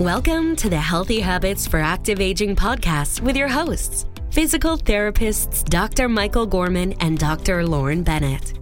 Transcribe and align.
Welcome 0.00 0.56
to 0.56 0.70
the 0.70 0.80
Healthy 0.80 1.20
Habits 1.20 1.66
for 1.66 1.78
Active 1.78 2.22
Aging 2.22 2.56
podcast 2.56 3.20
with 3.20 3.36
your 3.36 3.48
hosts, 3.48 4.06
physical 4.30 4.78
therapists 4.78 5.62
Dr. 5.62 6.08
Michael 6.08 6.46
Gorman 6.46 6.94
and 7.00 7.18
Dr. 7.18 7.66
Lauren 7.66 8.02
Bennett. 8.02 8.54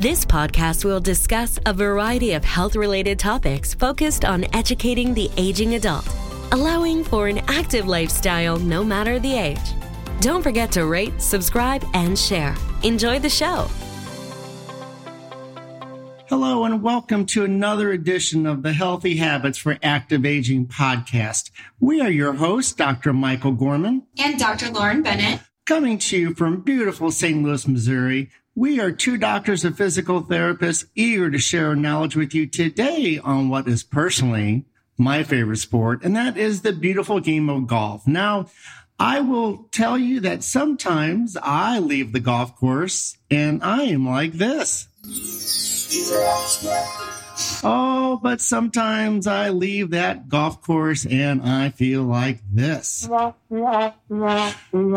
This 0.00 0.26
podcast 0.26 0.84
will 0.84 0.98
discuss 0.98 1.60
a 1.64 1.72
variety 1.72 2.32
of 2.32 2.44
health 2.44 2.74
related 2.74 3.20
topics 3.20 3.72
focused 3.72 4.24
on 4.24 4.52
educating 4.52 5.14
the 5.14 5.30
aging 5.36 5.74
adult, 5.74 6.08
allowing 6.50 7.04
for 7.04 7.28
an 7.28 7.38
active 7.46 7.86
lifestyle 7.86 8.58
no 8.58 8.82
matter 8.82 9.20
the 9.20 9.38
age. 9.38 9.58
Don't 10.20 10.42
forget 10.42 10.72
to 10.72 10.86
rate, 10.86 11.22
subscribe, 11.22 11.84
and 11.94 12.18
share. 12.18 12.56
Enjoy 12.82 13.20
the 13.20 13.30
show. 13.30 13.68
Hello, 16.30 16.62
and 16.62 16.80
welcome 16.80 17.26
to 17.26 17.42
another 17.42 17.90
edition 17.90 18.46
of 18.46 18.62
the 18.62 18.72
Healthy 18.72 19.16
Habits 19.16 19.58
for 19.58 19.76
Active 19.82 20.24
Aging 20.24 20.68
podcast. 20.68 21.50
We 21.80 22.00
are 22.00 22.08
your 22.08 22.34
hosts, 22.34 22.72
Dr. 22.72 23.12
Michael 23.12 23.50
Gorman 23.50 24.04
and 24.16 24.38
Dr. 24.38 24.70
Lauren 24.70 25.02
Bennett, 25.02 25.40
coming 25.66 25.98
to 25.98 26.16
you 26.16 26.32
from 26.32 26.60
beautiful 26.60 27.10
St. 27.10 27.42
Louis, 27.42 27.66
Missouri. 27.66 28.30
We 28.54 28.78
are 28.78 28.92
two 28.92 29.16
doctors 29.16 29.64
of 29.64 29.76
physical 29.76 30.22
therapists 30.22 30.86
eager 30.94 31.32
to 31.32 31.38
share 31.38 31.66
our 31.66 31.74
knowledge 31.74 32.14
with 32.14 32.32
you 32.32 32.46
today 32.46 33.18
on 33.18 33.48
what 33.48 33.66
is 33.66 33.82
personally 33.82 34.66
my 34.96 35.24
favorite 35.24 35.56
sport, 35.56 36.04
and 36.04 36.14
that 36.14 36.36
is 36.36 36.62
the 36.62 36.72
beautiful 36.72 37.18
game 37.18 37.50
of 37.50 37.66
golf. 37.66 38.06
Now, 38.06 38.46
I 39.00 39.20
will 39.20 39.66
tell 39.72 39.98
you 39.98 40.20
that 40.20 40.44
sometimes 40.44 41.36
I 41.42 41.80
leave 41.80 42.12
the 42.12 42.20
golf 42.20 42.54
course 42.54 43.16
and 43.32 43.64
I 43.64 43.82
am 43.82 44.08
like 44.08 44.34
this. 44.34 44.86
Oh, 47.64 48.18
but 48.22 48.40
sometimes 48.40 49.26
I 49.26 49.48
leave 49.50 49.90
that 49.90 50.28
golf 50.28 50.60
course 50.62 51.06
and 51.06 51.42
I 51.42 51.70
feel 51.70 52.02
like 52.02 52.40
this. 52.52 53.08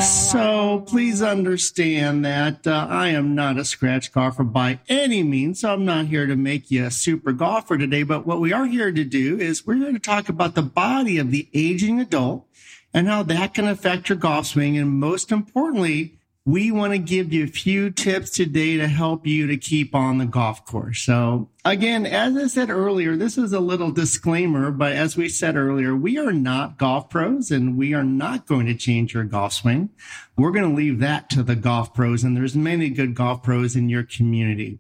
So 0.02 0.84
please 0.86 1.22
understand 1.22 2.26
that 2.26 2.67
uh, 2.67 2.88
I 2.90 3.09
am 3.09 3.34
not 3.34 3.58
a 3.58 3.66
scratch 3.66 4.12
golfer 4.12 4.44
by 4.44 4.80
any 4.90 5.23
means. 5.23 5.62
So 5.62 5.73
I'm 5.73 5.86
not 5.86 6.08
here 6.08 6.26
to 6.26 6.36
make 6.36 6.70
you 6.70 6.86
a 6.86 6.92
super 6.92 7.32
golfer 7.32 7.78
today. 7.78 8.04
But 8.04 8.26
what 8.28 8.39
we 8.39 8.52
are 8.52 8.66
here 8.66 8.92
to 8.92 9.04
do 9.04 9.39
is 9.39 9.66
we're 9.66 9.76
here 9.76 9.94
to 9.94 10.00
talk 10.00 10.28
about 10.28 10.56
the 10.56 10.62
body 10.62 11.17
of 11.17 11.32
the 11.32 11.48
aging 11.54 12.00
adult 12.00 12.45
and 12.94 13.08
how 13.08 13.23
that 13.23 13.54
can 13.54 13.67
affect 13.67 14.10
your 14.10 14.17
golf 14.17 14.48
swing. 14.48 14.78
And 14.78 14.92
most 14.92 15.32
importantly, 15.32 16.20
we 16.45 16.72
want 16.72 16.91
to 16.91 16.99
give 16.99 17.31
you 17.31 17.45
a 17.45 17.47
few 17.47 17.89
tips 17.89 18.31
today 18.31 18.75
to 18.75 18.88
help 18.88 19.25
you 19.25 19.47
to 19.47 19.55
keep 19.55 19.95
on 19.95 20.17
the 20.17 20.25
golf 20.25 20.66
course. 20.66 20.99
So 20.99 21.49
again, 21.63 22.05
as 22.05 22.36
I 22.36 22.47
said 22.47 22.69
earlier, 22.69 23.16
this 23.16 23.38
is 23.38 23.53
a 23.53 23.61
little 23.61 23.91
disclaimer, 23.91 24.69
but 24.69 24.91
as 24.91 25.16
we 25.16 25.30
said 25.30 25.55
earlier, 25.55 25.95
we 25.95 26.17
are 26.17 26.33
not 26.33 26.77
golf 26.77 27.09
pros 27.09 27.49
and 27.49 27.77
we 27.77 27.94
are 27.94 28.03
not 28.03 28.45
going 28.45 28.66
to 28.66 28.75
change 28.75 29.14
your 29.14 29.23
golf 29.23 29.53
swing. 29.53 29.89
We're 30.38 30.52
going 30.52 30.69
to 30.69 30.75
leave 30.75 30.99
that 30.99 31.30
to 31.30 31.44
the 31.44 31.55
golf 31.55 31.94
pros 31.94 32.25
and 32.25 32.36
there's 32.36 32.58
many 32.58 32.89
good 32.89 33.16
golf 33.16 33.41
pros 33.41 33.77
in 33.77 33.88
your 33.88 34.03
community. 34.03 34.80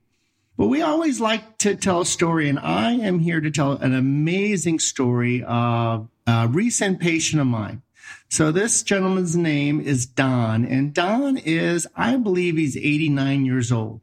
But 0.57 0.67
we 0.67 0.81
always 0.81 1.21
like 1.21 1.59
to 1.59 1.75
tell 1.75 2.01
a 2.01 2.05
story 2.05 2.49
and 2.49 2.59
I 2.59 2.91
am 2.91 3.19
here 3.19 3.39
to 3.39 3.49
tell 3.49 3.71
an 3.71 3.93
amazing 3.93 4.79
story 4.79 5.43
of 5.43 6.09
a 6.27 6.49
recent 6.49 6.99
patient 6.99 7.39
of 7.39 7.47
mine. 7.47 7.82
So 8.29 8.51
this 8.51 8.83
gentleman's 8.83 9.35
name 9.35 9.79
is 9.79 10.05
Don, 10.05 10.65
and 10.65 10.93
Don 10.93 11.37
is, 11.37 11.87
I 11.95 12.15
believe 12.15 12.57
he's 12.57 12.75
89 12.75 13.45
years 13.45 13.71
old. 13.71 14.01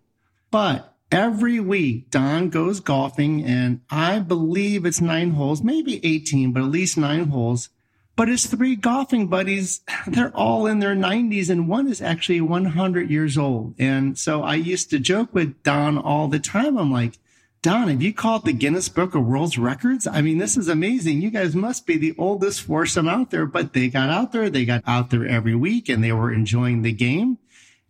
But 0.51 0.95
every 1.11 1.61
week, 1.61 2.11
Don 2.11 2.49
goes 2.49 2.81
golfing, 2.81 3.45
and 3.45 3.81
I 3.91 4.21
believe 4.21 4.85
it's 4.85 5.01
nine 5.01 5.33
holes, 5.33 5.63
maybe 5.63 6.05
18, 6.05 6.53
but 6.53 6.63
at 6.63 6.71
least 6.71 6.97
nine 6.97 7.29
holes. 7.29 7.71
But 8.17 8.29
his 8.29 8.47
three 8.47 8.77
golfing 8.77 9.29
buddies, 9.29 9.81
they're 10.07 10.37
all 10.37 10.67
in 10.67 10.79
their 10.79 10.95
90s, 10.95 11.51
and 11.51 11.69
one 11.69 11.89
is 11.89 12.03
actually 12.03 12.41
100 12.41 13.11
years 13.11 13.39
old. 13.39 13.75
And 13.79 14.19
so 14.19 14.43
I 14.43 14.57
used 14.57 14.91
to 14.91 14.99
joke 14.99 15.31
with 15.33 15.63
Don 15.63 15.99
all 15.99 16.29
the 16.29 16.39
time. 16.39 16.77
I'm 16.77 16.93
like, 16.93 17.19
Don, 17.63 17.89
have 17.89 18.01
you 18.01 18.15
called 18.15 18.47
the 18.47 18.55
Guinness 18.55 18.89
Book 18.89 19.15
of 19.15 19.27
World 19.27 19.59
Records? 19.59 20.07
I 20.07 20.23
mean, 20.23 20.39
this 20.39 20.57
is 20.57 20.69
amazing. 20.69 21.21
You 21.21 21.31
guys 21.31 21.55
must 21.55 21.87
be 21.87 21.99
the 21.99 22.15
oldest 22.17 22.63
foursome 22.63 23.07
out 23.07 23.31
there, 23.31 23.45
but 23.45 23.75
they 23.75 23.89
got 23.89 24.09
out 24.09 24.33
there. 24.33 24.49
They 24.49 24.65
got 24.65 24.83
out 24.87 25.11
there 25.11 25.27
every 25.27 25.55
week 25.55 25.91
and 25.91 26.03
they 26.03 26.13
were 26.13 26.33
enjoying 26.33 26.81
the 26.81 26.93
game. 26.93 27.37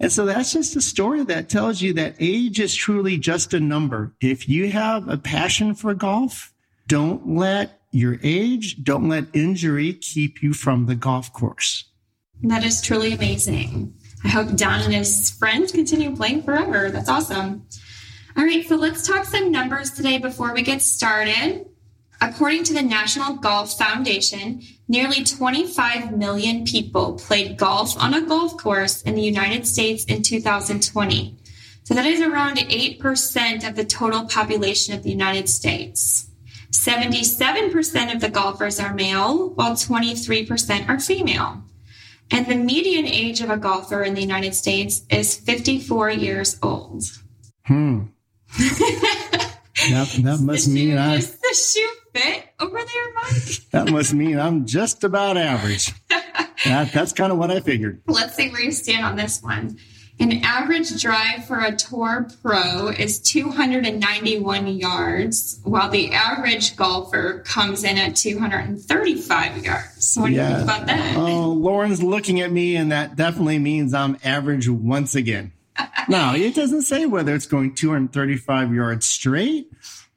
And 0.00 0.10
so 0.10 0.26
that's 0.26 0.52
just 0.52 0.74
a 0.74 0.80
story 0.80 1.22
that 1.24 1.48
tells 1.48 1.82
you 1.82 1.92
that 1.92 2.16
age 2.18 2.58
is 2.58 2.74
truly 2.74 3.16
just 3.16 3.54
a 3.54 3.60
number. 3.60 4.12
If 4.20 4.48
you 4.48 4.72
have 4.72 5.06
a 5.06 5.16
passion 5.16 5.76
for 5.76 5.94
golf, 5.94 6.52
don't 6.88 7.36
let 7.36 7.80
your 7.92 8.18
age, 8.24 8.82
don't 8.82 9.08
let 9.08 9.26
injury 9.34 9.92
keep 9.92 10.42
you 10.42 10.52
from 10.52 10.86
the 10.86 10.96
golf 10.96 11.32
course. 11.32 11.84
That 12.42 12.64
is 12.64 12.82
truly 12.82 13.12
amazing. 13.12 13.94
I 14.24 14.28
hope 14.28 14.56
Don 14.56 14.80
and 14.80 14.94
his 14.94 15.30
friends 15.30 15.70
continue 15.70 16.16
playing 16.16 16.42
forever. 16.42 16.90
That's 16.90 17.08
awesome. 17.08 17.66
All 18.36 18.44
right, 18.44 18.64
so 18.66 18.76
let's 18.76 19.06
talk 19.06 19.24
some 19.24 19.50
numbers 19.50 19.90
today 19.90 20.18
before 20.18 20.54
we 20.54 20.62
get 20.62 20.82
started. 20.82 21.66
According 22.20 22.64
to 22.64 22.74
the 22.74 22.82
National 22.82 23.34
Golf 23.34 23.76
Foundation, 23.76 24.62
nearly 24.86 25.24
25 25.24 26.16
million 26.16 26.64
people 26.64 27.14
played 27.14 27.56
golf 27.56 27.98
on 27.98 28.14
a 28.14 28.20
golf 28.20 28.56
course 28.56 29.02
in 29.02 29.16
the 29.16 29.22
United 29.22 29.66
States 29.66 30.04
in 30.04 30.22
2020. 30.22 31.38
So 31.82 31.94
that 31.94 32.06
is 32.06 32.20
around 32.20 32.58
8% 32.58 33.68
of 33.68 33.74
the 33.74 33.84
total 33.84 34.26
population 34.26 34.94
of 34.94 35.02
the 35.02 35.10
United 35.10 35.48
States. 35.48 36.28
77% 36.70 38.14
of 38.14 38.20
the 38.20 38.28
golfers 38.28 38.78
are 38.78 38.94
male, 38.94 39.50
while 39.50 39.72
23% 39.72 40.88
are 40.88 41.00
female. 41.00 41.64
And 42.30 42.46
the 42.46 42.54
median 42.54 43.06
age 43.06 43.40
of 43.40 43.50
a 43.50 43.56
golfer 43.56 44.04
in 44.04 44.14
the 44.14 44.20
United 44.20 44.54
States 44.54 45.02
is 45.10 45.34
54 45.34 46.10
years 46.10 46.58
old. 46.62 47.02
Hmm 47.66 48.02
that, 48.58 50.20
that 50.22 50.40
must 50.40 50.68
mean 50.68 50.98
I. 50.98 51.16
Does 51.16 51.36
the 51.38 51.54
shoe 51.54 51.90
fit 52.14 52.44
over 52.60 52.76
there, 52.76 53.14
Mike? 53.14 53.70
that 53.72 53.90
must 53.90 54.14
mean 54.14 54.38
I'm 54.38 54.66
just 54.66 55.04
about 55.04 55.36
average. 55.36 55.92
that, 56.64 56.92
that's 56.92 57.12
kind 57.12 57.32
of 57.32 57.38
what 57.38 57.50
I 57.50 57.60
figured. 57.60 58.02
Let's 58.06 58.34
see 58.34 58.50
where 58.50 58.60
you 58.60 58.72
stand 58.72 59.04
on 59.04 59.16
this 59.16 59.42
one. 59.42 59.78
An 60.18 60.44
average 60.44 61.00
drive 61.00 61.46
for 61.46 61.60
a 61.60 61.74
Tour 61.74 62.28
Pro 62.42 62.88
is 62.88 63.20
291 63.20 64.66
yards, 64.66 65.60
while 65.64 65.88
the 65.88 66.12
average 66.12 66.76
golfer 66.76 67.42
comes 67.46 67.84
in 67.84 67.96
at 67.96 68.16
235 68.16 69.64
yards. 69.64 70.16
What 70.16 70.26
do 70.26 70.32
you 70.34 70.42
think 70.42 70.58
about 70.58 70.86
that? 70.88 71.16
Oh, 71.16 71.48
Lauren's 71.52 72.02
looking 72.02 72.42
at 72.42 72.52
me, 72.52 72.76
and 72.76 72.92
that 72.92 73.16
definitely 73.16 73.58
means 73.58 73.94
I'm 73.94 74.18
average 74.22 74.68
once 74.68 75.14
again 75.14 75.52
no, 76.10 76.34
it 76.34 76.54
doesn't 76.54 76.82
say 76.82 77.06
whether 77.06 77.34
it's 77.34 77.46
going 77.46 77.74
235 77.74 78.74
yards 78.74 79.06
straight 79.06 79.70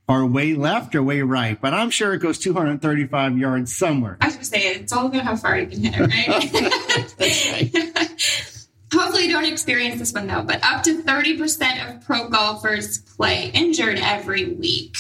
or 0.08 0.26
way 0.26 0.54
left 0.56 0.96
or 0.96 1.04
way 1.04 1.22
right, 1.22 1.59
but 1.62 1.74
I'm 1.74 1.90
sure 1.90 2.14
it 2.14 2.20
goes 2.20 2.40
235 2.40 3.38
yards 3.38 3.76
somewhere. 3.76 4.18
I 4.20 4.26
was 4.26 4.36
going 4.36 4.44
to 4.44 4.50
say 4.50 4.68
it's 4.76 4.92
all 4.92 5.06
about 5.08 5.24
how 5.24 5.36
far 5.36 5.58
you 5.58 5.68
can 5.68 5.84
hit 5.84 5.94
it, 5.98 7.72
right? 7.94 8.54
Hopefully, 8.94 9.26
you 9.26 9.31
don't 9.31 9.46
experience 9.46 10.00
this 10.00 10.14
one 10.14 10.28
though, 10.28 10.44
but 10.44 10.64
up 10.64 10.84
to 10.84 11.02
30% 11.02 11.96
of 11.96 12.06
pro 12.06 12.28
golfers 12.28 13.00
play 13.00 13.50
injured 13.54 13.98
every 14.00 14.54
week. 14.54 14.98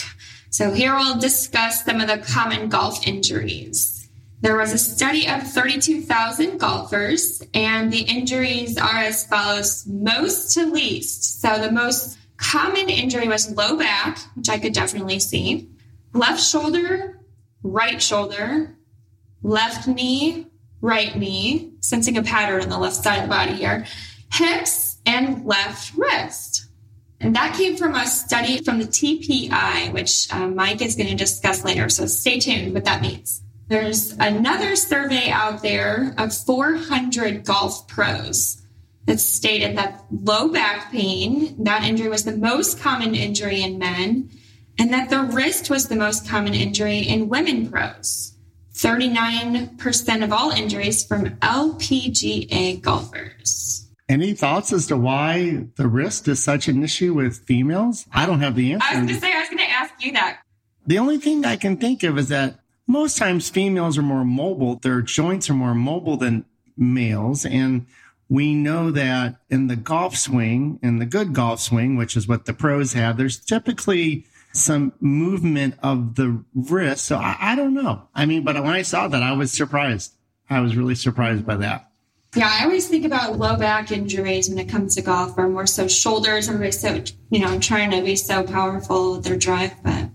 So, 0.49 0.71
here 0.71 0.95
we'll 0.95 1.19
discuss 1.19 1.83
some 1.85 2.01
of 2.01 2.07
the 2.07 2.17
common 2.19 2.69
golf 2.69 3.05
injuries. 3.07 3.92
There 4.43 4.57
was 4.57 4.73
a 4.73 4.77
study 4.77 5.25
of 5.29 5.41
32,000 5.41 6.57
golfers, 6.57 7.41
and 7.53 7.93
the 7.93 8.01
injuries 8.01 8.77
are 8.77 8.97
as 8.97 9.25
follows 9.25 9.87
most 9.87 10.53
to 10.55 10.65
least. 10.65 11.39
So 11.39 11.59
the 11.59 11.71
most 11.71 12.17
common 12.35 12.89
injury 12.89 13.29
was 13.29 13.55
low 13.55 13.77
back, 13.77 14.19
which 14.35 14.49
I 14.49 14.59
could 14.59 14.73
definitely 14.73 15.21
see, 15.21 15.69
left 16.11 16.43
shoulder, 16.43 17.21
right 17.63 18.01
shoulder, 18.01 18.75
left 19.43 19.87
knee, 19.87 20.47
right 20.81 21.15
knee, 21.15 21.71
sensing 21.79 22.17
a 22.17 22.21
pattern 22.21 22.63
on 22.63 22.69
the 22.69 22.77
left 22.77 22.97
side 22.97 23.19
of 23.19 23.23
the 23.23 23.29
body 23.29 23.53
here, 23.53 23.85
hips, 24.33 24.97
and 25.05 25.45
left 25.45 25.95
wrist. 25.95 26.67
And 27.21 27.33
that 27.37 27.55
came 27.55 27.77
from 27.77 27.95
a 27.95 28.05
study 28.05 28.61
from 28.61 28.79
the 28.79 28.87
TPI, 28.87 29.93
which 29.93 30.27
uh, 30.33 30.49
Mike 30.49 30.81
is 30.81 30.97
going 30.97 31.07
to 31.07 31.15
discuss 31.15 31.63
later. 31.63 31.87
So 31.87 32.07
stay 32.07 32.41
tuned 32.41 32.73
what 32.73 32.83
that 32.83 33.01
means. 33.01 33.39
There's 33.73 34.11
another 34.19 34.75
survey 34.75 35.31
out 35.31 35.63
there 35.63 36.13
of 36.19 36.31
400 36.31 37.43
golf 37.43 37.87
pros 37.87 38.61
that 39.07 39.19
stated 39.19 39.75
that 39.79 40.05
low 40.11 40.49
back 40.49 40.91
pain, 40.91 41.55
that 41.63 41.83
injury 41.83 42.07
was 42.07 42.23
the 42.23 42.37
most 42.37 42.79
common 42.79 43.15
injury 43.15 43.63
in 43.63 43.79
men, 43.79 44.29
and 44.77 44.93
that 44.93 45.09
the 45.09 45.23
wrist 45.23 45.71
was 45.71 45.87
the 45.87 45.95
most 45.95 46.29
common 46.29 46.53
injury 46.53 46.99
in 46.99 47.29
women 47.29 47.67
pros. 47.67 48.37
39% 48.75 50.23
of 50.23 50.31
all 50.31 50.51
injuries 50.51 51.03
from 51.03 51.31
LPGA 51.37 52.79
golfers. 52.79 53.89
Any 54.07 54.35
thoughts 54.35 54.71
as 54.71 54.85
to 54.85 54.97
why 54.97 55.65
the 55.77 55.87
wrist 55.87 56.27
is 56.27 56.43
such 56.43 56.67
an 56.67 56.83
issue 56.83 57.15
with 57.15 57.39
females? 57.39 58.05
I 58.13 58.27
don't 58.27 58.41
have 58.41 58.55
the 58.55 58.73
answer. 58.73 58.85
I 58.87 59.01
was 59.01 59.05
going 59.05 59.19
to 59.19 59.19
say, 59.19 59.33
I 59.33 59.39
was 59.39 59.49
going 59.49 59.57
to 59.57 59.71
ask 59.71 59.93
you 59.99 60.11
that. 60.11 60.41
The 60.85 60.99
only 60.99 61.17
thing 61.17 61.43
I 61.43 61.55
can 61.55 61.77
think 61.77 62.03
of 62.03 62.19
is 62.19 62.27
that 62.27 62.59
most 62.87 63.17
times 63.17 63.49
females 63.49 63.97
are 63.97 64.03
more 64.03 64.25
mobile. 64.25 64.75
Their 64.75 65.01
joints 65.01 65.49
are 65.49 65.53
more 65.53 65.75
mobile 65.75 66.17
than 66.17 66.45
males. 66.77 67.45
And 67.45 67.85
we 68.29 68.53
know 68.53 68.91
that 68.91 69.35
in 69.49 69.67
the 69.67 69.75
golf 69.75 70.15
swing, 70.17 70.79
in 70.81 70.99
the 70.99 71.05
good 71.05 71.33
golf 71.33 71.59
swing, 71.59 71.95
which 71.95 72.17
is 72.17 72.27
what 72.27 72.45
the 72.45 72.53
pros 72.53 72.93
have, 72.93 73.17
there's 73.17 73.39
typically 73.39 74.25
some 74.53 74.93
movement 74.99 75.75
of 75.81 76.15
the 76.15 76.43
wrist. 76.53 77.05
So 77.05 77.17
I, 77.17 77.37
I 77.39 77.55
don't 77.55 77.73
know. 77.73 78.07
I 78.13 78.25
mean, 78.25 78.43
but 78.43 78.55
when 78.55 78.67
I 78.67 78.81
saw 78.81 79.07
that, 79.07 79.23
I 79.23 79.33
was 79.33 79.51
surprised. 79.51 80.13
I 80.49 80.59
was 80.59 80.75
really 80.75 80.95
surprised 80.95 81.45
by 81.45 81.57
that. 81.57 81.89
Yeah, 82.35 82.51
I 82.51 82.63
always 82.63 82.87
think 82.87 83.05
about 83.05 83.37
low 83.37 83.55
back 83.55 83.91
injuries 83.91 84.49
when 84.49 84.57
it 84.57 84.67
comes 84.67 84.95
to 84.95 85.03
golf, 85.03 85.37
or 85.37 85.47
more 85.47 85.67
so 85.67 85.87
shoulders. 85.87 86.49
Everybody's 86.49 86.79
so, 86.79 87.03
you 87.29 87.39
know, 87.39 87.59
trying 87.59 87.91
to 87.91 88.01
be 88.01 88.15
so 88.15 88.43
powerful 88.43 89.13
with 89.13 89.23
their 89.23 89.37
drive. 89.37 89.73
But 89.83 90.09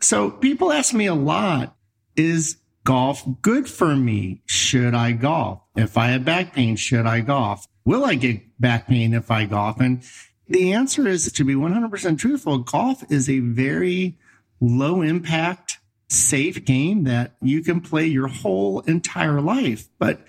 so 0.00 0.30
people 0.30 0.72
ask 0.72 0.92
me 0.92 1.06
a 1.06 1.14
lot 1.14 1.76
is 2.20 2.58
golf 2.84 3.24
good 3.40 3.68
for 3.68 3.96
me? 3.96 4.42
Should 4.44 4.94
I 4.94 5.12
golf? 5.12 5.62
If 5.74 5.96
I 5.96 6.08
have 6.08 6.24
back 6.24 6.52
pain, 6.52 6.76
should 6.76 7.06
I 7.06 7.20
golf? 7.20 7.66
Will 7.84 8.04
I 8.04 8.14
get 8.14 8.60
back 8.60 8.88
pain 8.88 9.14
if 9.14 9.30
I 9.30 9.46
golf? 9.46 9.80
And 9.80 10.02
the 10.46 10.72
answer 10.74 11.08
is 11.08 11.32
to 11.32 11.44
be 11.44 11.54
100% 11.54 12.18
truthful, 12.18 12.58
golf 12.58 13.02
is 13.10 13.30
a 13.30 13.38
very 13.38 14.18
low 14.60 15.00
impact, 15.00 15.78
safe 16.08 16.64
game 16.64 17.04
that 17.04 17.32
you 17.40 17.62
can 17.62 17.80
play 17.80 18.06
your 18.06 18.28
whole 18.28 18.80
entire 18.80 19.40
life. 19.40 19.88
But 19.98 20.20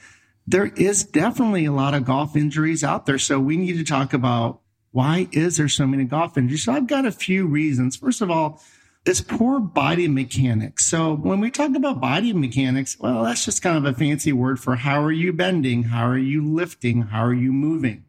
there 0.47 0.67
is 0.67 1.03
definitely 1.03 1.65
a 1.65 1.73
lot 1.73 1.93
of 1.93 2.05
golf 2.05 2.37
injuries 2.37 2.83
out 2.83 3.05
there. 3.05 3.19
So 3.19 3.39
we 3.39 3.57
need 3.57 3.77
to 3.77 3.83
talk 3.83 4.13
about 4.13 4.61
why 4.91 5.27
is 5.31 5.57
there 5.57 5.69
so 5.69 5.85
many 5.85 6.05
golf 6.05 6.37
injuries? 6.37 6.63
So 6.63 6.71
I've 6.71 6.87
got 6.87 7.05
a 7.05 7.11
few 7.11 7.47
reasons. 7.47 7.97
First 7.97 8.21
of 8.21 8.31
all, 8.31 8.61
it's 9.05 9.21
poor 9.21 9.59
body 9.59 10.07
mechanics. 10.07 10.85
So 10.85 11.15
when 11.15 11.39
we 11.39 11.49
talk 11.49 11.75
about 11.75 11.99
body 11.99 12.33
mechanics, 12.33 12.97
well, 12.99 13.23
that's 13.23 13.45
just 13.45 13.61
kind 13.61 13.77
of 13.77 13.85
a 13.85 13.97
fancy 13.97 14.31
word 14.31 14.59
for 14.59 14.75
how 14.75 15.03
are 15.03 15.11
you 15.11 15.33
bending? 15.33 15.83
How 15.83 16.07
are 16.07 16.17
you 16.17 16.47
lifting? 16.47 17.03
How 17.03 17.25
are 17.25 17.33
you 17.33 17.51
moving? 17.51 18.05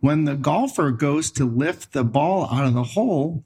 When 0.00 0.24
the 0.24 0.36
golfer 0.36 0.92
goes 0.92 1.30
to 1.32 1.44
lift 1.44 1.92
the 1.92 2.04
ball 2.04 2.48
out 2.50 2.66
of 2.66 2.72
the 2.72 2.84
hole, 2.84 3.44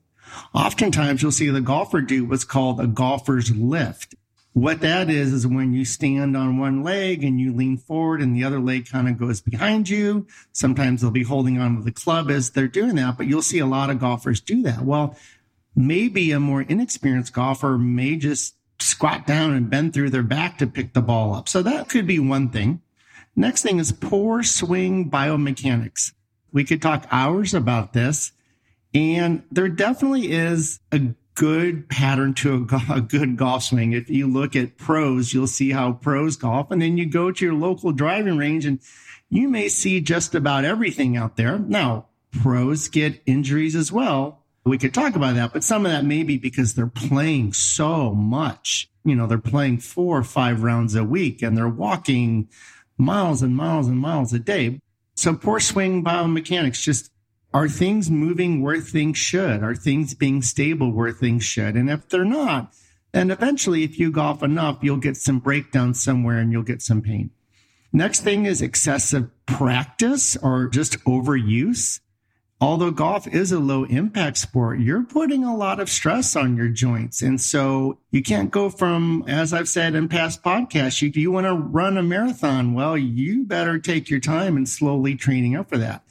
oftentimes 0.54 1.20
you'll 1.20 1.32
see 1.32 1.50
the 1.50 1.60
golfer 1.60 2.00
do 2.00 2.24
what's 2.24 2.44
called 2.44 2.80
a 2.80 2.86
golfer's 2.86 3.50
lift. 3.50 4.14
What 4.52 4.82
that 4.82 5.10
is, 5.10 5.32
is 5.32 5.48
when 5.48 5.72
you 5.74 5.84
stand 5.84 6.36
on 6.36 6.58
one 6.58 6.84
leg 6.84 7.24
and 7.24 7.40
you 7.40 7.52
lean 7.52 7.76
forward 7.76 8.22
and 8.22 8.36
the 8.36 8.44
other 8.44 8.60
leg 8.60 8.88
kind 8.88 9.08
of 9.08 9.18
goes 9.18 9.40
behind 9.40 9.88
you. 9.88 10.28
Sometimes 10.52 11.00
they'll 11.00 11.10
be 11.10 11.24
holding 11.24 11.58
on 11.58 11.76
to 11.76 11.82
the 11.82 11.90
club 11.90 12.30
as 12.30 12.50
they're 12.50 12.68
doing 12.68 12.94
that, 12.94 13.16
but 13.16 13.26
you'll 13.26 13.42
see 13.42 13.58
a 13.58 13.66
lot 13.66 13.90
of 13.90 13.98
golfers 13.98 14.40
do 14.40 14.62
that. 14.62 14.82
Well, 14.82 15.16
maybe 15.74 16.32
a 16.32 16.40
more 16.40 16.62
inexperienced 16.62 17.32
golfer 17.32 17.78
may 17.78 18.16
just 18.16 18.54
squat 18.78 19.26
down 19.26 19.52
and 19.52 19.70
bend 19.70 19.94
through 19.94 20.10
their 20.10 20.22
back 20.22 20.58
to 20.58 20.66
pick 20.66 20.92
the 20.92 21.02
ball 21.02 21.34
up. 21.34 21.48
So 21.48 21.62
that 21.62 21.88
could 21.88 22.06
be 22.06 22.18
one 22.18 22.50
thing. 22.50 22.80
Next 23.36 23.62
thing 23.62 23.78
is 23.78 23.92
poor 23.92 24.42
swing 24.42 25.10
biomechanics. 25.10 26.12
We 26.52 26.64
could 26.64 26.80
talk 26.80 27.06
hours 27.10 27.54
about 27.54 27.92
this. 27.92 28.32
And 28.92 29.42
there 29.50 29.68
definitely 29.68 30.30
is 30.30 30.78
a 30.92 31.00
good 31.34 31.88
pattern 31.88 32.32
to 32.34 32.68
a, 32.70 32.94
a, 32.94 33.00
good 33.00 33.36
golf 33.36 33.64
swing. 33.64 33.92
If 33.92 34.08
you 34.08 34.28
look 34.28 34.54
at 34.54 34.76
pros, 34.76 35.34
you'll 35.34 35.48
see 35.48 35.72
how 35.72 35.94
pros 35.94 36.36
golf. 36.36 36.70
And 36.70 36.80
then 36.80 36.96
you 36.96 37.06
go 37.06 37.32
to 37.32 37.44
your 37.44 37.54
local 37.54 37.90
driving 37.90 38.38
range 38.38 38.64
and 38.64 38.78
you 39.30 39.48
may 39.48 39.68
see 39.68 40.00
just 40.00 40.36
about 40.36 40.64
everything 40.64 41.16
out 41.16 41.36
there. 41.36 41.58
Now, 41.58 42.06
pros 42.30 42.86
get 42.86 43.20
injuries 43.26 43.74
as 43.74 43.90
well 43.90 44.43
we 44.64 44.78
could 44.78 44.94
talk 44.94 45.14
about 45.14 45.34
that, 45.34 45.52
but 45.52 45.62
some 45.62 45.84
of 45.84 45.92
that 45.92 46.04
may 46.04 46.22
be 46.22 46.38
because 46.38 46.74
they're 46.74 46.86
playing 46.86 47.52
so 47.52 48.14
much. 48.14 48.88
You 49.04 49.14
know, 49.14 49.26
they're 49.26 49.38
playing 49.38 49.78
four 49.78 50.18
or 50.18 50.24
five 50.24 50.62
rounds 50.62 50.94
a 50.94 51.04
week 51.04 51.42
and 51.42 51.56
they're 51.56 51.68
walking 51.68 52.48
miles 52.96 53.42
and 53.42 53.54
miles 53.54 53.88
and 53.88 53.98
miles 53.98 54.32
a 54.32 54.38
day. 54.38 54.80
So 55.16 55.34
poor 55.34 55.60
swing 55.60 56.02
biomechanics 56.02 56.82
just 56.82 57.10
are 57.52 57.68
things 57.68 58.10
moving 58.10 58.62
where 58.62 58.80
things 58.80 59.18
should? 59.18 59.62
Are 59.62 59.74
things 59.74 60.14
being 60.14 60.42
stable 60.42 60.90
where 60.90 61.12
things 61.12 61.44
should? 61.44 61.76
And 61.76 61.90
if 61.90 62.08
they're 62.08 62.24
not, 62.24 62.72
then 63.12 63.30
eventually, 63.30 63.84
if 63.84 63.98
you 63.98 64.10
golf 64.10 64.42
enough, 64.42 64.78
you'll 64.82 64.96
get 64.96 65.16
some 65.16 65.38
breakdown 65.38 65.94
somewhere 65.94 66.38
and 66.38 66.50
you'll 66.50 66.64
get 66.64 66.82
some 66.82 67.00
pain. 67.00 67.30
Next 67.92 68.20
thing 68.22 68.44
is 68.44 68.60
excessive 68.60 69.30
practice 69.46 70.36
or 70.36 70.66
just 70.66 70.98
overuse 71.04 72.00
although 72.64 72.90
golf 72.90 73.26
is 73.26 73.52
a 73.52 73.58
low 73.58 73.84
impact 73.84 74.38
sport, 74.38 74.80
you're 74.80 75.02
putting 75.02 75.44
a 75.44 75.54
lot 75.54 75.78
of 75.78 75.90
stress 75.90 76.34
on 76.34 76.56
your 76.56 76.68
joints. 76.68 77.20
And 77.20 77.38
so 77.38 77.98
you 78.10 78.22
can't 78.22 78.50
go 78.50 78.70
from, 78.70 79.22
as 79.28 79.52
I've 79.52 79.68
said 79.68 79.94
in 79.94 80.08
past 80.08 80.42
podcasts, 80.42 81.02
you, 81.02 81.10
do 81.10 81.20
you 81.20 81.30
want 81.30 81.46
to 81.46 81.52
run 81.52 81.98
a 81.98 82.02
marathon. 82.02 82.72
Well, 82.72 82.96
you 82.96 83.44
better 83.44 83.78
take 83.78 84.08
your 84.08 84.18
time 84.18 84.56
and 84.56 84.66
slowly 84.66 85.14
training 85.14 85.54
up 85.54 85.68
for 85.68 85.76
that. 85.76 86.04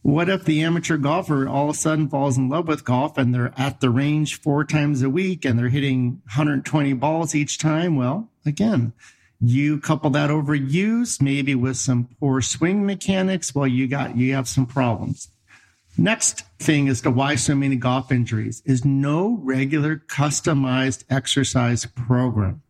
What 0.00 0.28
if 0.28 0.44
the 0.44 0.64
amateur 0.64 0.96
golfer 0.96 1.48
all 1.48 1.70
of 1.70 1.76
a 1.76 1.78
sudden 1.78 2.08
falls 2.08 2.36
in 2.36 2.48
love 2.48 2.66
with 2.66 2.84
golf 2.84 3.16
and 3.16 3.32
they're 3.32 3.54
at 3.56 3.80
the 3.80 3.88
range 3.88 4.40
four 4.40 4.64
times 4.64 5.02
a 5.02 5.08
week 5.08 5.44
and 5.44 5.56
they're 5.56 5.68
hitting 5.68 6.20
120 6.24 6.94
balls 6.94 7.32
each 7.36 7.58
time? 7.58 7.94
Well, 7.94 8.28
again, 8.44 8.92
you 9.40 9.78
couple 9.78 10.10
that 10.10 10.30
over 10.30 10.52
use 10.56 11.22
maybe 11.22 11.54
with 11.54 11.76
some 11.76 12.08
poor 12.18 12.40
swing 12.40 12.84
mechanics. 12.84 13.54
Well, 13.54 13.68
you 13.68 13.86
got, 13.86 14.16
you 14.16 14.34
have 14.34 14.48
some 14.48 14.66
problems. 14.66 15.28
Next 15.98 16.42
thing 16.58 16.88
as 16.88 17.02
to 17.02 17.10
why 17.10 17.34
so 17.34 17.54
many 17.54 17.76
golf 17.76 18.10
injuries 18.10 18.62
is 18.64 18.84
no 18.84 19.38
regular 19.42 19.96
customized 19.96 21.04
exercise 21.10 21.84
program. 21.84 22.62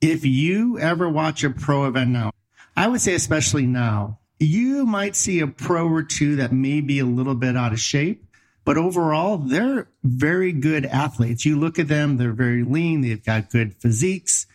If 0.00 0.24
you 0.24 0.78
ever 0.78 1.08
watch 1.08 1.44
a 1.44 1.50
pro 1.50 1.86
event 1.86 2.10
now, 2.10 2.32
I 2.76 2.88
would 2.88 3.00
say 3.00 3.14
especially 3.14 3.66
now, 3.66 4.18
you 4.38 4.86
might 4.86 5.14
see 5.14 5.40
a 5.40 5.46
pro 5.46 5.88
or 5.88 6.02
two 6.02 6.36
that 6.36 6.52
may 6.52 6.80
be 6.80 6.98
a 6.98 7.04
little 7.04 7.34
bit 7.34 7.56
out 7.56 7.72
of 7.72 7.80
shape, 7.80 8.24
but 8.64 8.78
overall, 8.78 9.36
they're 9.36 9.88
very 10.02 10.52
good 10.52 10.86
athletes. 10.86 11.44
You 11.44 11.58
look 11.58 11.78
at 11.78 11.88
them, 11.88 12.16
they're 12.16 12.32
very 12.32 12.64
lean. 12.64 13.02
They've 13.02 13.22
got 13.22 13.50
good 13.50 13.74
physiques. 13.74 14.46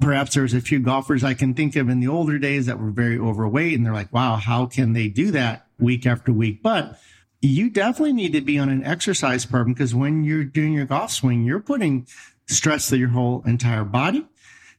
Perhaps 0.00 0.34
there's 0.34 0.54
a 0.54 0.60
few 0.60 0.80
golfers 0.80 1.22
I 1.22 1.34
can 1.34 1.54
think 1.54 1.76
of 1.76 1.88
in 1.88 2.00
the 2.00 2.08
older 2.08 2.38
days 2.38 2.66
that 2.66 2.80
were 2.80 2.90
very 2.90 3.16
overweight 3.16 3.74
and 3.74 3.86
they're 3.86 3.94
like, 3.94 4.12
wow, 4.12 4.36
how 4.36 4.66
can 4.66 4.92
they 4.92 5.08
do 5.08 5.30
that 5.30 5.66
week 5.78 6.04
after 6.04 6.32
week? 6.32 6.62
But 6.62 7.00
you 7.44 7.70
definitely 7.70 8.12
need 8.12 8.32
to 8.32 8.40
be 8.40 8.58
on 8.58 8.68
an 8.68 8.84
exercise 8.84 9.44
program 9.44 9.74
because 9.74 9.94
when 9.94 10.24
you're 10.24 10.44
doing 10.44 10.72
your 10.72 10.86
golf 10.86 11.10
swing, 11.10 11.44
you're 11.44 11.60
putting 11.60 12.06
stress 12.46 12.88
to 12.88 12.98
your 12.98 13.10
whole 13.10 13.42
entire 13.46 13.84
body. 13.84 14.26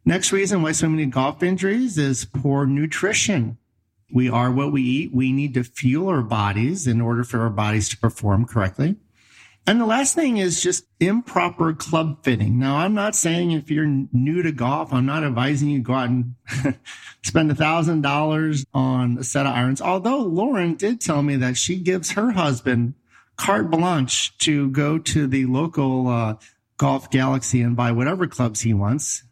Next 0.03 0.31
reason 0.31 0.61
why 0.61 0.71
so 0.71 0.89
many 0.89 1.05
golf 1.05 1.41
injuries 1.43 1.97
is 1.97 2.25
poor 2.25 2.65
nutrition. 2.65 3.57
We 4.11 4.29
are 4.29 4.51
what 4.51 4.71
we 4.71 4.81
eat. 4.81 5.13
We 5.13 5.31
need 5.31 5.53
to 5.55 5.63
fuel 5.63 6.09
our 6.09 6.21
bodies 6.21 6.85
in 6.85 7.01
order 7.01 7.23
for 7.23 7.41
our 7.41 7.49
bodies 7.49 7.89
to 7.89 7.97
perform 7.97 8.45
correctly. 8.45 8.97
And 9.67 9.81
the 9.81 9.85
last 9.85 10.13
thing 10.13 10.37
is 10.37 10.61
just 10.61 10.85
improper 10.99 11.73
club 11.73 12.23
fitting. 12.23 12.59
Now, 12.59 12.77
I'm 12.77 12.93
not 12.93 13.15
saying 13.15 13.51
if 13.51 13.71
you're 13.71 13.87
new 13.87 14.43
to 14.43 14.51
golf, 14.51 14.93
I'm 14.93 15.07
not 15.07 15.23
advising 15.23 15.69
you 15.69 15.79
go 15.79 15.93
out 15.93 16.09
and 16.09 16.35
spend 17.23 17.49
a 17.49 17.55
thousand 17.55 18.01
dollars 18.01 18.63
on 18.75 19.17
a 19.17 19.23
set 19.23 19.47
of 19.47 19.55
irons. 19.55 19.81
Although 19.81 20.19
Lauren 20.19 20.75
did 20.75 21.01
tell 21.01 21.23
me 21.23 21.35
that 21.37 21.57
she 21.57 21.77
gives 21.77 22.11
her 22.11 22.31
husband 22.31 22.93
carte 23.37 23.71
blanche 23.71 24.37
to 24.39 24.69
go 24.69 24.99
to 24.99 25.25
the 25.25 25.45
local 25.47 26.07
uh, 26.09 26.35
golf 26.77 27.09
galaxy 27.09 27.61
and 27.61 27.75
buy 27.75 27.91
whatever 27.91 28.27
clubs 28.27 28.61
he 28.61 28.73
wants. 28.73 29.23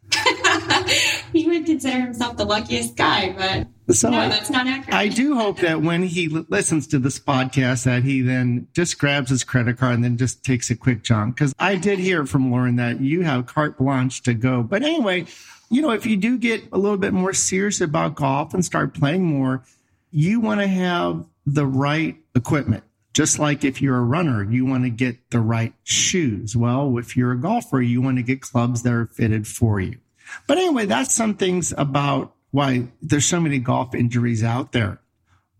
he 1.32 1.46
would 1.46 1.66
consider 1.66 2.00
himself 2.00 2.36
the 2.36 2.44
luckiest 2.44 2.96
guy, 2.96 3.32
but 3.32 3.94
so 3.94 4.08
no, 4.08 4.18
I, 4.18 4.28
that's 4.28 4.50
not 4.50 4.66
accurate. 4.66 4.94
I 4.94 5.08
do 5.08 5.36
hope 5.36 5.58
that 5.58 5.82
when 5.82 6.02
he 6.02 6.34
l- 6.34 6.46
listens 6.48 6.86
to 6.88 6.98
this 6.98 7.18
podcast, 7.18 7.84
that 7.84 8.02
he 8.02 8.22
then 8.22 8.68
just 8.72 8.98
grabs 8.98 9.30
his 9.30 9.44
credit 9.44 9.78
card 9.78 9.94
and 9.96 10.04
then 10.04 10.16
just 10.16 10.44
takes 10.44 10.70
a 10.70 10.76
quick 10.76 11.02
jump. 11.02 11.36
Because 11.36 11.54
I 11.58 11.76
did 11.76 11.98
hear 11.98 12.24
from 12.24 12.50
Lauren 12.50 12.76
that 12.76 13.00
you 13.00 13.22
have 13.22 13.46
carte 13.46 13.76
blanche 13.76 14.22
to 14.22 14.34
go. 14.34 14.62
But 14.62 14.82
anyway, 14.82 15.26
you 15.70 15.82
know, 15.82 15.90
if 15.90 16.06
you 16.06 16.16
do 16.16 16.38
get 16.38 16.62
a 16.72 16.78
little 16.78 16.96
bit 16.96 17.12
more 17.12 17.32
serious 17.32 17.80
about 17.80 18.14
golf 18.14 18.54
and 18.54 18.64
start 18.64 18.94
playing 18.94 19.24
more, 19.24 19.64
you 20.10 20.40
want 20.40 20.60
to 20.60 20.66
have 20.66 21.24
the 21.44 21.66
right 21.66 22.16
equipment. 22.34 22.84
Just 23.12 23.38
like 23.38 23.64
if 23.64 23.80
you're 23.80 23.98
a 23.98 24.02
runner, 24.02 24.42
you 24.42 24.66
want 24.66 24.84
to 24.84 24.90
get 24.90 25.30
the 25.30 25.40
right 25.40 25.72
shoes. 25.84 26.56
Well, 26.56 26.98
if 26.98 27.16
you're 27.16 27.32
a 27.32 27.40
golfer, 27.40 27.80
you 27.80 28.00
want 28.00 28.16
to 28.16 28.22
get 28.22 28.40
clubs 28.40 28.82
that 28.82 28.92
are 28.92 29.06
fitted 29.06 29.46
for 29.46 29.78
you. 29.78 29.98
But 30.46 30.58
anyway, 30.58 30.86
that's 30.86 31.14
some 31.14 31.34
things 31.34 31.72
about 31.76 32.34
why 32.50 32.88
there's 33.02 33.24
so 33.24 33.40
many 33.40 33.58
golf 33.58 33.94
injuries 33.94 34.44
out 34.44 34.72
there. 34.72 35.00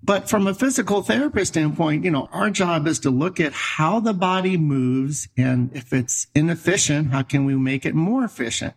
But 0.05 0.29
from 0.29 0.47
a 0.47 0.55
physical 0.55 1.03
therapist 1.03 1.55
standpoint, 1.55 2.05
you 2.05 2.11
know, 2.11 2.29
our 2.31 2.51
job 2.51 2.87
is 2.87 2.99
to 3.01 3.11
look 3.11 3.41
at 3.41 3.55
how 3.55 4.01
the 4.01 4.13
body 4.13 4.59
moves. 4.59 5.29
And 5.37 5.75
if 5.75 5.95
it's 5.95 6.27
inefficient, 6.35 7.11
how 7.11 7.23
can 7.23 7.47
we 7.47 7.55
make 7.55 7.87
it 7.87 7.95
more 7.95 8.23
efficient? 8.23 8.75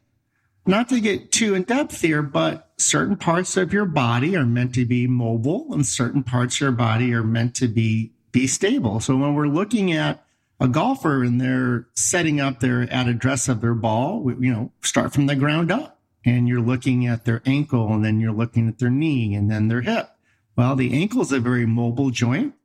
Not 0.66 0.88
to 0.90 1.02
get 1.02 1.32
too 1.34 1.54
in 1.54 1.64
depth 1.64 2.02
here, 2.02 2.22
but 2.22 2.72
certain 2.78 3.18
parts 3.18 3.58
of 3.58 3.74
your 3.74 3.86
body 3.86 4.38
are 4.38 4.46
meant 4.46 4.74
to 4.76 4.86
be 4.86 5.06
mobile 5.06 5.68
and 5.74 5.86
certain 5.86 6.24
parts 6.24 6.56
of 6.56 6.62
your 6.62 6.72
body 6.72 7.14
are 7.14 7.24
meant 7.24 7.56
to 7.56 7.68
be, 7.68 8.14
be 8.32 8.48
stable. 8.48 9.02
So 9.02 9.18
when 9.18 9.36
we're 9.36 9.48
looking 9.48 9.92
at 9.92 10.26
a 10.60 10.68
golfer 10.68 11.24
and 11.24 11.40
they're 11.40 11.88
setting 11.94 12.42
up 12.42 12.60
their 12.60 12.82
at 12.92 13.08
address 13.08 13.48
of 13.48 13.62
their 13.62 13.76
ball, 13.76 14.32
you 14.40 14.52
know, 14.52 14.72
start 14.82 15.14
from 15.14 15.28
the 15.28 15.36
ground 15.36 15.72
up 15.72 16.00
and 16.26 16.48
you're 16.48 16.62
looking 16.62 17.06
at 17.06 17.26
their 17.26 17.42
ankle 17.46 17.94
and 17.94 18.04
then 18.04 18.20
you're 18.20 18.34
looking 18.34 18.68
at 18.68 18.80
their 18.80 18.90
knee 18.90 19.36
and 19.36 19.52
then 19.52 19.68
their 19.68 19.82
hip. 19.82 20.10
Well, 20.56 20.76
the 20.76 20.94
ankle 20.94 21.22
is 21.22 21.32
a 21.32 21.40
very 21.40 21.66
mobile 21.66 22.10
joint. 22.10 22.56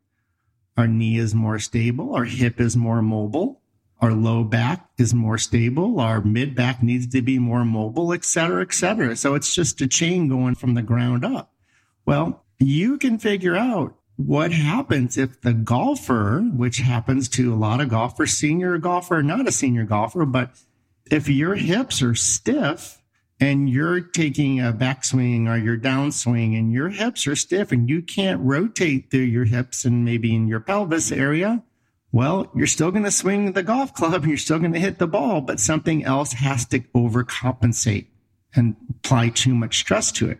Our 0.77 0.87
knee 0.87 1.19
is 1.19 1.35
more 1.35 1.59
stable. 1.59 2.15
Our 2.15 2.25
hip 2.25 2.59
is 2.59 2.77
more 2.77 3.03
mobile. 3.03 3.61
Our 4.01 4.13
low 4.13 4.43
back 4.43 4.89
is 4.99 5.15
more 5.15 5.39
stable. 5.39 6.01
Our 6.01 6.23
mid 6.23 6.55
back 6.55 6.83
needs 6.83 7.07
to 7.09 7.23
be 7.23 7.39
more 7.39 7.65
mobile, 7.65 8.13
et 8.13 8.25
cetera, 8.25 8.63
et 8.63 8.73
cetera. 8.73 9.15
So 9.15 9.35
it's 9.35 9.55
just 9.55 9.81
a 9.81 9.87
chain 9.87 10.29
going 10.29 10.55
from 10.55 10.75
the 10.75 10.83
ground 10.83 11.25
up. 11.25 11.53
Well, 12.05 12.45
you 12.59 12.99
can 12.99 13.19
figure 13.19 13.55
out 13.55 13.97
what 14.27 14.53
happens 14.53 15.17
if 15.17 15.41
the 15.41 15.53
golfer, 15.53 16.41
which 16.41 16.79
happens 16.79 17.29
to 17.31 17.53
a 17.53 17.57
lot 17.57 17.81
of 17.81 17.89
golfers, 17.89 18.33
senior 18.33 18.79
golfer, 18.79 19.23
not 19.23 19.49
a 19.49 19.53
senior 19.53 19.85
golfer, 19.85 20.25
but 20.25 20.51
if 21.11 21.29
your 21.29 21.55
hips 21.55 22.03
are 22.03 22.15
stiff 22.15 23.03
and 23.41 23.69
you're 23.69 24.01
taking 24.01 24.61
a 24.61 24.73
backswing 24.73 25.49
or 25.49 25.57
your 25.57 25.77
downswing 25.77 26.57
and 26.57 26.73
your 26.73 26.91
hips 26.91 27.27
are 27.27 27.37
stiff 27.37 27.73
and 27.73 27.89
you 27.89 28.01
can't 28.01 28.41
rotate 28.41 29.11
through 29.11 29.21
your 29.21 29.45
hips 29.45 29.85
and 29.85 30.05
maybe 30.05 30.35
in 30.35 30.47
your 30.47 30.61
pelvis 30.61 31.11
area, 31.11 31.63
well, 32.13 32.51
you're 32.55 32.67
still 32.67 32.91
going 32.91 33.05
to 33.05 33.11
swing 33.11 33.53
the 33.53 33.63
golf 33.63 33.95
club 33.95 34.23
and 34.23 34.29
you're 34.29 34.39
still 34.39 34.59
going 34.59 34.73
to 34.75 34.79
hit 34.79 34.99
the 34.99 35.07
ball, 35.07 35.41
but 35.41 35.59
something 35.59 36.05
else 36.05 36.35
has 36.35 36.67
to 36.67 36.81
overcompensate 36.95 38.07
and 38.55 38.77
apply 38.91 39.31
too 39.31 39.55
much 39.55 39.79
stress 39.79 40.13
to 40.13 40.31
it. 40.31 40.39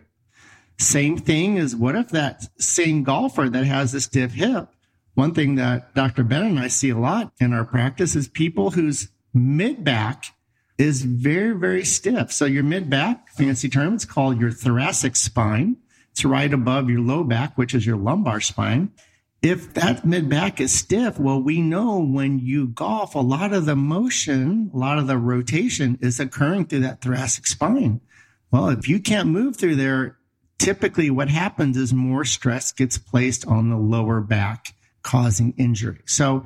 Same 0.79 1.17
thing 1.17 1.57
is 1.57 1.75
what 1.75 1.95
if 1.95 2.09
that 2.09 2.43
same 2.61 3.03
golfer 3.03 3.49
that 3.49 3.65
has 3.65 3.93
a 3.93 4.01
stiff 4.01 4.33
hip? 4.33 4.69
One 5.13 5.33
thing 5.33 5.55
that 5.55 5.93
Dr. 5.93 6.23
Ben 6.23 6.43
and 6.43 6.59
I 6.59 6.67
see 6.67 6.89
a 6.89 6.97
lot 6.97 7.33
in 7.39 7.53
our 7.53 7.65
practice 7.65 8.15
is 8.15 8.27
people 8.27 8.71
whose 8.71 9.09
mid 9.33 9.83
back 9.83 10.25
is 10.77 11.03
very, 11.03 11.55
very 11.55 11.85
stiff. 11.85 12.31
So 12.31 12.45
your 12.45 12.63
mid 12.63 12.89
back, 12.89 13.29
fancy 13.29 13.69
term, 13.69 13.93
it's 13.93 14.05
called 14.05 14.39
your 14.39 14.51
thoracic 14.51 15.15
spine. 15.15 15.77
It's 16.11 16.25
right 16.25 16.51
above 16.51 16.89
your 16.89 17.01
low 17.01 17.23
back, 17.23 17.57
which 17.57 17.73
is 17.73 17.85
your 17.85 17.97
lumbar 17.97 18.41
spine. 18.41 18.91
If 19.41 19.73
that 19.73 20.05
mid 20.05 20.29
back 20.29 20.61
is 20.61 20.73
stiff, 20.73 21.19
well, 21.19 21.41
we 21.41 21.59
know 21.59 21.99
when 21.99 22.39
you 22.39 22.67
golf, 22.67 23.13
a 23.13 23.19
lot 23.19 23.51
of 23.53 23.65
the 23.65 23.75
motion, 23.75 24.71
a 24.73 24.77
lot 24.77 24.97
of 24.97 25.07
the 25.07 25.17
rotation 25.17 25.97
is 26.01 26.19
occurring 26.19 26.65
through 26.65 26.79
that 26.81 27.01
thoracic 27.01 27.45
spine. 27.45 28.01
Well, 28.51 28.69
if 28.69 28.87
you 28.87 28.99
can't 28.99 29.29
move 29.29 29.57
through 29.57 29.75
there, 29.75 30.17
typically 30.63 31.09
what 31.09 31.29
happens 31.29 31.77
is 31.77 31.93
more 31.93 32.23
stress 32.23 32.71
gets 32.71 32.97
placed 32.97 33.45
on 33.45 33.69
the 33.69 33.77
lower 33.77 34.21
back, 34.21 34.73
causing 35.01 35.53
injury. 35.57 35.99
So 36.05 36.45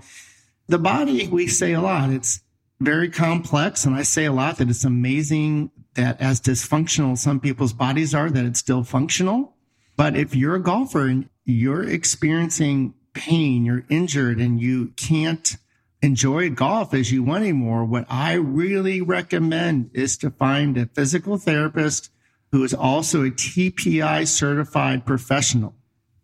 the 0.67 0.79
body, 0.79 1.27
we 1.27 1.47
say 1.47 1.73
a 1.73 1.81
lot, 1.81 2.09
it's 2.09 2.41
very 2.79 3.09
complex. 3.09 3.85
And 3.85 3.95
I 3.95 4.01
say 4.01 4.25
a 4.25 4.33
lot 4.33 4.57
that 4.57 4.69
it's 4.69 4.83
amazing 4.83 5.71
that 5.93 6.19
as 6.21 6.41
dysfunctional 6.41 7.17
some 7.17 7.39
people's 7.39 7.73
bodies 7.73 8.13
are, 8.13 8.29
that 8.29 8.45
it's 8.45 8.59
still 8.59 8.83
functional. 8.83 9.55
But 9.95 10.15
if 10.15 10.35
you're 10.35 10.55
a 10.55 10.61
golfer 10.61 11.07
and 11.07 11.29
you're 11.45 11.87
experiencing 11.87 12.93
pain, 13.13 13.65
you're 13.65 13.85
injured 13.89 14.39
and 14.39 14.59
you 14.59 14.93
can't 14.95 15.57
enjoy 16.01 16.49
golf 16.49 16.93
as 16.93 17.11
you 17.11 17.23
want 17.23 17.43
anymore, 17.43 17.83
what 17.85 18.05
I 18.09 18.33
really 18.33 19.01
recommend 19.01 19.89
is 19.93 20.17
to 20.17 20.29
find 20.29 20.77
a 20.77 20.85
physical 20.85 21.37
therapist 21.37 22.11
who 22.51 22.63
is 22.63 22.73
also 22.73 23.23
a 23.23 23.31
TPI 23.31 24.27
certified 24.27 25.05
professional. 25.05 25.75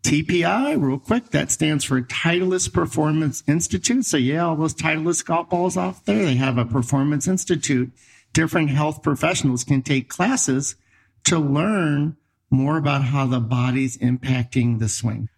TPI, 0.04 0.82
real 0.82 1.00
quick, 1.00 1.30
that 1.30 1.50
stands 1.50 1.84
for 1.86 2.02
Titleist 2.02 2.74
Performance 2.74 3.42
Institute. 3.48 4.06
So, 4.06 4.18
yeah, 4.18 4.46
all 4.46 4.56
those 4.56 4.76
Titleist 4.76 5.26
golf 5.26 5.50
balls 5.50 5.78
off 5.78 6.04
there, 6.06 6.26
they 6.26 6.36
have 6.36 6.58
a 6.58 6.66
performance 6.66 7.28
institute. 7.28 7.92
Different 8.34 8.70
health 8.70 9.02
professionals 9.02 9.64
can 9.64 9.82
take 9.82 10.10
classes 10.10 10.76
to 11.26 11.40
learn 11.40 12.18
more 12.50 12.78
about 12.78 13.04
how 13.04 13.26
the 13.26 13.40
body's 13.40 13.98
impacting 13.98 14.80
the 14.80 14.90
swing. 14.90 15.30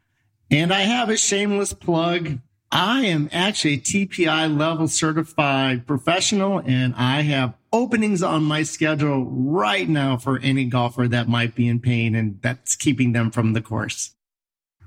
And 0.49 0.73
I 0.73 0.81
have 0.81 1.09
a 1.09 1.17
shameless 1.17 1.73
plug. 1.73 2.39
I 2.71 3.05
am 3.05 3.29
actually 3.31 3.75
a 3.75 3.79
TPI 3.79 4.57
level 4.57 4.87
certified 4.87 5.87
professional 5.87 6.61
and 6.65 6.93
I 6.95 7.21
have 7.21 7.53
openings 7.75 8.23
on 8.23 8.41
my 8.41 8.63
schedule 8.63 9.25
right 9.25 9.89
now 9.89 10.15
for 10.15 10.39
any 10.39 10.63
golfer 10.63 11.09
that 11.09 11.27
might 11.27 11.53
be 11.55 11.67
in 11.67 11.77
pain 11.81 12.15
and 12.15 12.39
that's 12.41 12.73
keeping 12.73 13.11
them 13.11 13.29
from 13.29 13.51
the 13.51 13.61
course. 13.61 14.15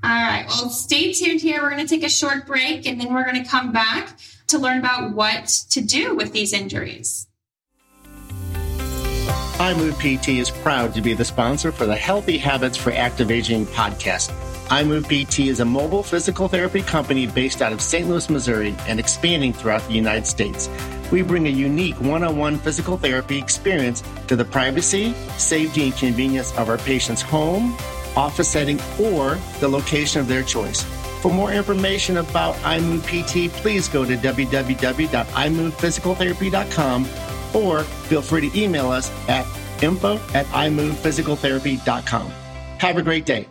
All 0.02 0.11
right. 0.11 0.47
Well, 0.49 0.71
stay 0.71 1.12
tuned 1.12 1.42
here. 1.42 1.61
We're 1.61 1.71
going 1.71 1.87
to 1.87 1.95
take 1.95 2.04
a 2.04 2.09
short 2.09 2.47
break 2.47 2.87
and 2.87 2.99
then 2.99 3.12
we're 3.12 3.25
going 3.25 3.42
to 3.42 3.49
come 3.49 3.73
back 3.73 4.18
to 4.47 4.59
learn 4.59 4.78
about 4.78 5.14
what 5.14 5.49
to 5.71 5.83
do 5.83 6.14
with 6.14 6.33
these 6.33 6.54
injuries. 6.54 7.26
iMove 9.59 9.99
PT 9.99 10.28
is 10.30 10.50
proud 10.50 10.95
to 10.95 11.02
be 11.02 11.12
the 11.12 11.25
sponsor 11.25 11.71
for 11.71 11.85
the 11.85 11.97
Healthy 11.97 12.38
Habits 12.38 12.78
for 12.78 12.90
Active 12.92 13.30
Aging 13.30 13.66
podcast 13.66 14.33
iMove 14.68 15.07
PT 15.07 15.49
is 15.49 15.61
a 15.61 15.64
mobile 15.64 16.02
physical 16.02 16.47
therapy 16.47 16.83
company 16.83 17.26
based 17.26 17.62
out 17.62 17.73
of 17.73 17.80
St. 17.80 18.07
Louis, 18.07 18.28
Missouri, 18.28 18.76
and 18.87 19.00
expanding 19.00 19.50
throughout 19.50 19.83
the 19.88 19.95
United 19.95 20.26
States. 20.26 20.68
We 21.11 21.23
bring 21.23 21.47
a 21.47 21.50
unique 21.50 22.00
one 22.00 22.23
on 22.23 22.37
one 22.37 22.59
physical 22.59 22.97
therapy 22.97 23.38
experience 23.38 24.03
to 24.27 24.37
the 24.37 24.45
privacy, 24.45 25.15
safety, 25.37 25.85
and 25.85 25.97
convenience 25.97 26.57
of 26.59 26.69
our 26.69 26.79
patient's 26.79 27.23
home, 27.23 27.77
office 28.17 28.49
setting, 28.49 28.81
or 29.00 29.38
the 29.61 29.69
location 29.69 30.21
of 30.21 30.29
their 30.29 30.43
choice. 30.43 30.83
For 31.23 31.33
more 31.33 31.53
information 31.53 32.19
about 32.19 32.55
iMove 32.57 33.03
PT, 33.03 33.50
please 33.53 33.88
go 33.88 34.05
to 34.05 34.17
www.imovephysicaltherapy.com 34.17 37.09
or 37.55 37.83
feel 37.83 38.23
free 38.23 38.49
to 38.49 38.59
email 38.59 38.91
us 38.91 39.11
at 39.29 39.47
info 39.83 40.17
at 40.35 40.47
imovephysicaltherapy.com. 40.47 42.33
Have 42.79 42.97
a 42.97 43.03
great 43.03 43.27
day. 43.27 43.47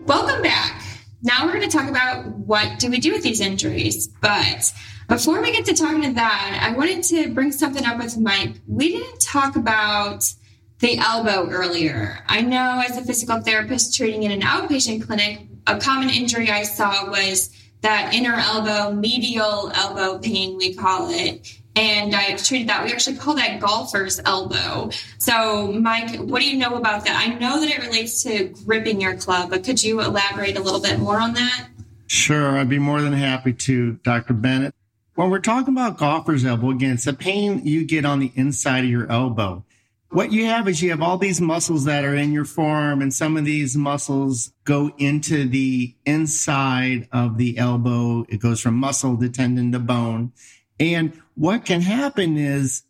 Welcome 0.00 0.42
back. 0.42 0.82
Now 1.22 1.44
we're 1.44 1.52
going 1.52 1.68
to 1.68 1.76
talk 1.76 1.88
about 1.88 2.26
what 2.26 2.78
do 2.78 2.90
we 2.90 2.98
do 2.98 3.12
with 3.12 3.22
these 3.22 3.40
injuries. 3.40 4.06
But 4.06 4.72
before 5.08 5.40
we 5.42 5.52
get 5.52 5.64
to 5.66 5.74
talking 5.74 6.02
to 6.02 6.12
that, 6.14 6.60
I 6.62 6.76
wanted 6.76 7.02
to 7.04 7.32
bring 7.34 7.52
something 7.52 7.84
up 7.84 7.98
with 7.98 8.16
Mike. 8.18 8.60
We 8.66 8.98
didn't 8.98 9.20
talk 9.20 9.56
about 9.56 10.32
the 10.78 10.98
elbow 10.98 11.50
earlier. 11.50 12.18
I 12.28 12.42
know 12.42 12.82
as 12.84 12.96
a 12.96 13.02
physical 13.02 13.40
therapist 13.40 13.96
treating 13.96 14.22
in 14.22 14.30
an 14.30 14.42
outpatient 14.42 15.06
clinic, 15.06 15.46
a 15.66 15.78
common 15.78 16.10
injury 16.10 16.50
I 16.50 16.62
saw 16.62 17.10
was 17.10 17.50
that 17.80 18.14
inner 18.14 18.34
elbow, 18.34 18.92
medial 18.92 19.72
elbow 19.74 20.18
pain, 20.18 20.56
we 20.56 20.74
call 20.74 21.10
it 21.10 21.58
and 21.78 22.14
I've 22.14 22.42
treated 22.42 22.68
that. 22.68 22.84
We 22.84 22.92
actually 22.92 23.16
call 23.16 23.34
that 23.36 23.60
golfer's 23.60 24.20
elbow. 24.24 24.90
So, 25.18 25.70
Mike, 25.72 26.16
what 26.16 26.42
do 26.42 26.50
you 26.50 26.58
know 26.58 26.74
about 26.74 27.04
that? 27.04 27.16
I 27.16 27.34
know 27.34 27.60
that 27.60 27.70
it 27.70 27.78
relates 27.86 28.22
to 28.24 28.48
gripping 28.64 29.00
your 29.00 29.16
club, 29.16 29.50
but 29.50 29.62
could 29.62 29.82
you 29.82 30.00
elaborate 30.00 30.56
a 30.56 30.60
little 30.60 30.80
bit 30.80 30.98
more 30.98 31.20
on 31.20 31.34
that? 31.34 31.68
Sure, 32.08 32.58
I'd 32.58 32.68
be 32.68 32.78
more 32.78 33.00
than 33.00 33.12
happy 33.12 33.52
to, 33.52 33.92
Dr. 34.02 34.34
Bennett. 34.34 34.74
When 35.18 35.30
we're 35.30 35.40
talking 35.40 35.74
about 35.74 35.98
golfer's 35.98 36.44
elbow, 36.44 36.70
again, 36.70 36.92
it's 36.92 37.08
a 37.08 37.12
pain 37.12 37.66
you 37.66 37.84
get 37.84 38.04
on 38.04 38.20
the 38.20 38.30
inside 38.36 38.84
of 38.84 38.90
your 38.90 39.10
elbow. 39.10 39.64
What 40.10 40.30
you 40.30 40.44
have 40.44 40.68
is 40.68 40.80
you 40.80 40.90
have 40.90 41.02
all 41.02 41.18
these 41.18 41.40
muscles 41.40 41.86
that 41.86 42.04
are 42.04 42.14
in 42.14 42.30
your 42.30 42.44
forearm, 42.44 43.02
and 43.02 43.12
some 43.12 43.36
of 43.36 43.44
these 43.44 43.76
muscles 43.76 44.52
go 44.62 44.92
into 44.96 45.48
the 45.48 45.96
inside 46.06 47.08
of 47.10 47.36
the 47.36 47.58
elbow. 47.58 48.26
It 48.28 48.38
goes 48.38 48.60
from 48.60 48.74
muscle 48.76 49.18
to 49.18 49.28
tendon 49.28 49.72
to 49.72 49.80
bone. 49.80 50.34
And 50.78 51.20
what 51.34 51.64
can 51.64 51.80
happen 51.80 52.36
is 52.36 52.84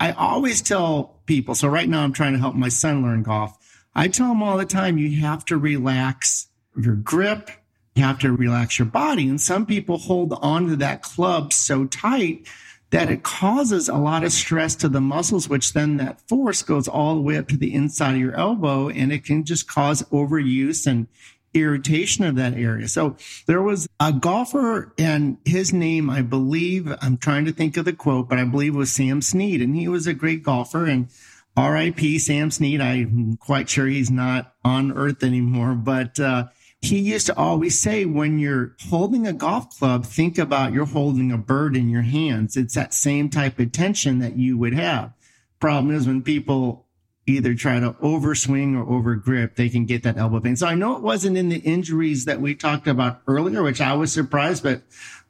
I 0.00 0.12
always 0.12 0.62
tell 0.62 1.20
people, 1.26 1.54
so 1.54 1.68
right 1.68 1.86
now 1.86 2.02
I'm 2.02 2.14
trying 2.14 2.32
to 2.32 2.38
help 2.38 2.54
my 2.54 2.70
son 2.70 3.02
learn 3.02 3.22
golf. 3.24 3.58
I 3.94 4.08
tell 4.08 4.32
him 4.32 4.42
all 4.42 4.56
the 4.56 4.64
time, 4.64 4.96
you 4.96 5.20
have 5.20 5.44
to 5.44 5.58
relax 5.58 6.48
your 6.80 6.94
grip. 6.94 7.50
You 7.94 8.02
have 8.02 8.18
to 8.20 8.32
relax 8.32 8.78
your 8.78 8.86
body. 8.86 9.28
And 9.28 9.40
some 9.40 9.66
people 9.66 9.98
hold 9.98 10.32
on 10.42 10.68
to 10.68 10.76
that 10.76 11.02
club 11.02 11.52
so 11.52 11.86
tight 11.86 12.46
that 12.90 13.10
it 13.10 13.22
causes 13.22 13.88
a 13.88 13.96
lot 13.96 14.24
of 14.24 14.32
stress 14.32 14.76
to 14.76 14.88
the 14.88 15.00
muscles, 15.00 15.48
which 15.48 15.72
then 15.72 15.96
that 15.96 16.20
force 16.28 16.62
goes 16.62 16.86
all 16.86 17.14
the 17.14 17.20
way 17.20 17.36
up 17.36 17.48
to 17.48 17.56
the 17.56 17.74
inside 17.74 18.12
of 18.12 18.20
your 18.20 18.34
elbow 18.34 18.88
and 18.88 19.12
it 19.12 19.24
can 19.24 19.44
just 19.44 19.68
cause 19.68 20.02
overuse 20.04 20.86
and 20.86 21.08
irritation 21.54 22.24
of 22.24 22.36
that 22.36 22.54
area. 22.54 22.88
So 22.88 23.16
there 23.46 23.62
was 23.62 23.88
a 24.00 24.12
golfer 24.12 24.92
and 24.98 25.38
his 25.44 25.72
name, 25.72 26.10
I 26.10 26.22
believe, 26.22 26.92
I'm 27.00 27.16
trying 27.16 27.44
to 27.46 27.52
think 27.52 27.76
of 27.76 27.84
the 27.84 27.92
quote, 27.92 28.28
but 28.28 28.38
I 28.38 28.44
believe 28.44 28.74
was 28.74 28.92
Sam 28.92 29.22
Snead 29.22 29.62
and 29.62 29.74
he 29.74 29.88
was 29.88 30.06
a 30.06 30.14
great 30.14 30.42
golfer 30.42 30.86
and 30.86 31.08
RIP 31.56 32.20
Sam 32.20 32.50
Snead. 32.50 32.80
I'm 32.80 33.36
quite 33.36 33.68
sure 33.68 33.86
he's 33.86 34.10
not 34.10 34.52
on 34.64 34.92
earth 34.92 35.22
anymore, 35.22 35.74
but, 35.74 36.18
uh, 36.18 36.46
he 36.84 36.98
used 36.98 37.26
to 37.26 37.36
always 37.36 37.78
say 37.78 38.04
when 38.04 38.38
you're 38.38 38.76
holding 38.88 39.26
a 39.26 39.32
golf 39.32 39.78
club, 39.78 40.04
think 40.04 40.38
about 40.38 40.72
you're 40.72 40.84
holding 40.84 41.32
a 41.32 41.38
bird 41.38 41.76
in 41.76 41.88
your 41.88 42.02
hands. 42.02 42.56
It's 42.56 42.74
that 42.74 42.92
same 42.92 43.30
type 43.30 43.58
of 43.58 43.72
tension 43.72 44.18
that 44.18 44.36
you 44.36 44.58
would 44.58 44.74
have. 44.74 45.12
Problem 45.60 45.94
is 45.94 46.06
when 46.06 46.22
people 46.22 46.86
either 47.26 47.54
try 47.54 47.80
to 47.80 47.92
overswing 47.92 48.76
or 48.76 48.86
over 48.92 49.14
grip, 49.14 49.56
they 49.56 49.68
can 49.68 49.86
get 49.86 50.02
that 50.02 50.18
elbow 50.18 50.40
pain. 50.40 50.56
So 50.56 50.66
I 50.66 50.74
know 50.74 50.96
it 50.96 51.02
wasn't 51.02 51.38
in 51.38 51.48
the 51.48 51.58
injuries 51.60 52.26
that 52.26 52.40
we 52.40 52.54
talked 52.54 52.86
about 52.86 53.22
earlier, 53.26 53.62
which 53.62 53.80
I 53.80 53.94
was 53.94 54.12
surprised, 54.12 54.62
but 54.62 54.82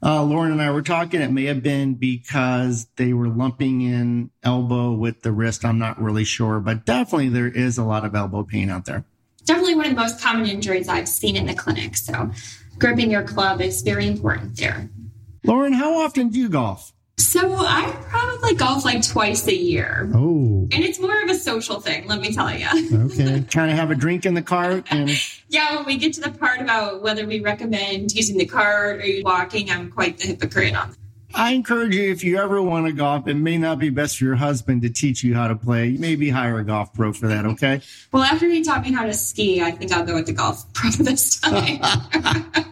uh, 0.02 0.25
Lauren 0.25 0.50
and 0.50 0.61
I 0.61 0.70
were 0.70 0.82
talking. 0.82 1.20
It 1.20 1.30
may 1.30 1.44
have 1.44 1.62
been 1.62 1.94
because 1.94 2.88
they 2.96 3.12
were 3.12 3.28
lumping 3.28 3.80
in 3.80 4.30
elbow 4.42 4.92
with 4.92 5.23
the 5.23 5.30
wrist. 5.30 5.64
I'm 5.64 5.78
not 5.78 6.02
really 6.02 6.25
sure, 6.25 6.58
but 6.58 6.84
definitely 6.84 7.28
there 7.28 7.49
is 7.49 7.78
a 7.78 7.84
lot 7.84 8.04
of 8.04 8.14
elbow 8.14 8.42
pain 8.42 8.70
out 8.70 8.87
there. 8.87 9.04
Definitely 9.44 9.74
one 9.74 9.86
of 9.86 9.90
the 9.94 10.00
most 10.00 10.20
common 10.20 10.46
injuries 10.46 10.88
I've 10.88 11.08
seen 11.08 11.36
in 11.36 11.46
the 11.46 11.54
clinic. 11.54 11.96
So 11.96 12.30
gripping 12.78 13.10
your 13.10 13.22
club 13.22 13.60
is 13.60 13.82
very 13.82 14.06
important 14.06 14.56
there. 14.56 14.88
Lauren, 15.44 15.74
how 15.74 15.94
often 16.00 16.30
do 16.30 16.38
you 16.38 16.48
golf? 16.48 16.92
So 17.16 17.54
I 17.56 17.94
probably 18.08 18.54
golf 18.54 18.84
like 18.84 19.06
twice 19.06 19.46
a 19.46 19.54
year. 19.54 20.10
Oh. 20.14 20.68
And 20.72 20.82
it's 20.84 20.98
more 20.98 21.22
of 21.22 21.30
a 21.30 21.34
social 21.34 21.80
thing, 21.80 22.06
let 22.06 22.20
me 22.20 22.32
tell 22.32 22.52
you. 22.52 22.66
okay. 23.06 23.44
Trying 23.48 23.68
to 23.68 23.76
have 23.76 23.90
a 23.90 23.94
drink 23.94 24.26
in 24.26 24.34
the 24.34 24.42
cart 24.42 24.86
and 24.90 25.10
Yeah, 25.48 25.76
when 25.76 25.84
we 25.84 25.96
get 25.96 26.14
to 26.14 26.20
the 26.20 26.30
part 26.30 26.60
about 26.60 27.02
whether 27.02 27.26
we 27.26 27.40
recommend 27.40 28.12
using 28.12 28.38
the 28.38 28.46
cart 28.46 29.00
or 29.00 29.06
walking, 29.22 29.70
I'm 29.70 29.90
quite 29.90 30.18
the 30.18 30.28
hypocrite 30.28 30.74
on 30.74 30.96
I 31.34 31.52
encourage 31.52 31.94
you, 31.94 32.10
if 32.10 32.22
you 32.22 32.38
ever 32.38 32.62
want 32.62 32.86
to 32.86 32.92
golf, 32.92 33.26
it 33.26 33.34
may 33.34 33.58
not 33.58 33.80
be 33.80 33.90
best 33.90 34.18
for 34.18 34.24
your 34.24 34.36
husband 34.36 34.82
to 34.82 34.90
teach 34.90 35.24
you 35.24 35.34
how 35.34 35.48
to 35.48 35.56
play. 35.56 35.90
Maybe 35.98 36.30
hire 36.30 36.58
a 36.60 36.64
golf 36.64 36.94
pro 36.94 37.12
for 37.12 37.26
that, 37.26 37.44
okay? 37.44 37.80
Well, 38.12 38.22
after 38.22 38.48
he 38.48 38.62
taught 38.62 38.82
me 38.82 38.92
how 38.92 39.04
to 39.04 39.12
ski, 39.12 39.60
I 39.60 39.72
think 39.72 39.92
I'll 39.92 40.06
go 40.06 40.14
with 40.14 40.26
the 40.26 40.32
golf 40.32 40.72
pro 40.72 40.90
this 40.98 41.40
time. 41.40 41.80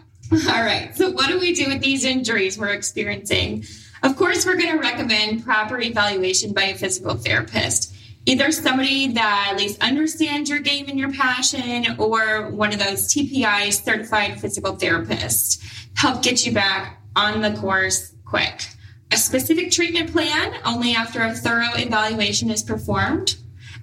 All 0.49 0.63
right. 0.63 0.97
So, 0.97 1.11
what 1.11 1.29
do 1.29 1.39
we 1.41 1.55
do 1.55 1.69
with 1.69 1.83
these 1.83 2.05
injuries 2.05 2.57
we're 2.57 2.69
experiencing? 2.69 3.65
Of 4.03 4.17
course, 4.17 4.47
we're 4.47 4.57
going 4.57 4.73
to 4.73 4.79
recommend 4.79 5.45
proper 5.45 5.81
evaluation 5.81 6.53
by 6.53 6.65
a 6.65 6.75
physical 6.75 7.17
therapist. 7.17 7.95
Either 8.25 8.53
somebody 8.53 9.09
that 9.09 9.49
at 9.53 9.59
least 9.59 9.83
understands 9.83 10.49
your 10.49 10.61
game 10.61 10.89
and 10.89 10.99
your 10.99 11.13
passion, 11.13 11.97
or 11.99 12.51
one 12.51 12.73
of 12.73 12.79
those 12.79 13.13
TPI 13.13 13.73
certified 13.73 14.41
physical 14.41 14.77
therapists. 14.77 15.61
Help 15.97 16.23
get 16.23 16.47
you 16.47 16.53
back 16.53 17.01
on 17.15 17.43
the 17.43 17.53
course 17.61 18.12
quick. 18.33 18.65
A 19.11 19.19
specific 19.19 19.71
treatment 19.71 20.11
plan 20.11 20.55
only 20.65 20.95
after 20.95 21.21
a 21.21 21.35
thorough 21.35 21.75
evaluation 21.75 22.51
is 22.51 22.63
performed. 22.63 23.37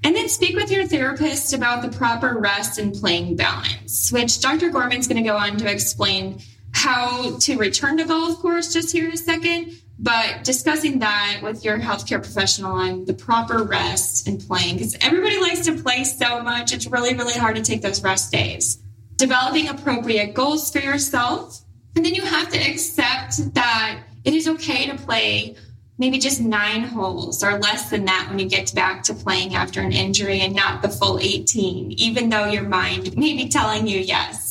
And 0.03 0.15
then 0.15 0.27
speak 0.27 0.55
with 0.55 0.71
your 0.71 0.87
therapist 0.87 1.53
about 1.53 1.83
the 1.83 1.95
proper 1.95 2.39
rest 2.39 2.79
and 2.79 2.91
playing 2.91 3.35
balance, 3.35 4.11
which 4.11 4.41
Dr. 4.41 4.71
Gorman's 4.71 5.07
going 5.07 5.21
to 5.21 5.29
go 5.29 5.37
on 5.37 5.57
to 5.57 5.71
explain 5.71 6.39
how 6.71 7.37
to 7.37 7.57
return 7.57 7.97
to 7.97 8.05
golf 8.05 8.39
course 8.39 8.73
just 8.73 8.91
here 8.91 9.05
in 9.05 9.11
a 9.11 9.17
second, 9.17 9.75
but 9.99 10.43
discussing 10.43 10.97
that 10.97 11.41
with 11.43 11.63
your 11.63 11.77
healthcare 11.77 12.23
professional 12.23 12.71
on 12.71 13.05
the 13.05 13.13
proper 13.13 13.61
rest 13.63 14.27
and 14.27 14.39
playing 14.39 14.77
because 14.77 14.97
everybody 15.01 15.39
likes 15.39 15.63
to 15.65 15.77
play 15.83 16.05
so 16.05 16.41
much 16.41 16.73
it's 16.73 16.87
really 16.87 17.13
really 17.15 17.37
hard 17.37 17.57
to 17.57 17.61
take 17.61 17.81
those 17.81 18.01
rest 18.01 18.31
days 18.31 18.81
developing 19.17 19.67
appropriate 19.67 20.33
goals 20.33 20.71
for 20.71 20.79
yourself 20.79 21.65
and 21.95 22.05
then 22.05 22.15
you 22.15 22.21
have 22.21 22.47
to 22.49 22.57
accept 22.57 23.53
that 23.55 24.03
it 24.23 24.33
is 24.33 24.47
okay 24.47 24.87
to 24.87 24.95
play 24.97 25.55
maybe 25.97 26.17
just 26.17 26.39
nine 26.39 26.83
holes 26.83 27.43
or 27.43 27.59
less 27.59 27.89
than 27.89 28.05
that 28.05 28.27
when 28.29 28.39
you 28.39 28.47
get 28.47 28.73
back 28.73 29.03
to 29.03 29.13
playing 29.13 29.53
after 29.55 29.81
an 29.81 29.91
injury 29.91 30.39
and 30.41 30.55
not 30.55 30.81
the 30.81 30.89
full 30.89 31.19
18 31.19 31.91
even 31.91 32.29
though 32.29 32.45
your 32.45 32.63
mind 32.63 33.17
may 33.17 33.35
be 33.35 33.49
telling 33.49 33.87
you 33.87 33.99
yes 33.99 34.49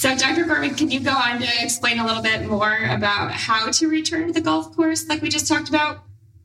so, 0.00 0.16
Dr. 0.16 0.44
Gorman, 0.44 0.76
can 0.76 0.90
you 0.90 0.98
go 1.00 1.10
on 1.10 1.40
to 1.40 1.46
explain 1.60 1.98
a 1.98 2.06
little 2.06 2.22
bit 2.22 2.46
more 2.46 2.74
about 2.88 3.32
how 3.32 3.70
to 3.70 3.86
return 3.86 4.28
to 4.28 4.32
the 4.32 4.40
golf 4.40 4.74
course, 4.74 5.06
like 5.06 5.20
we 5.20 5.28
just 5.28 5.46
talked 5.46 5.68
about? 5.68 5.98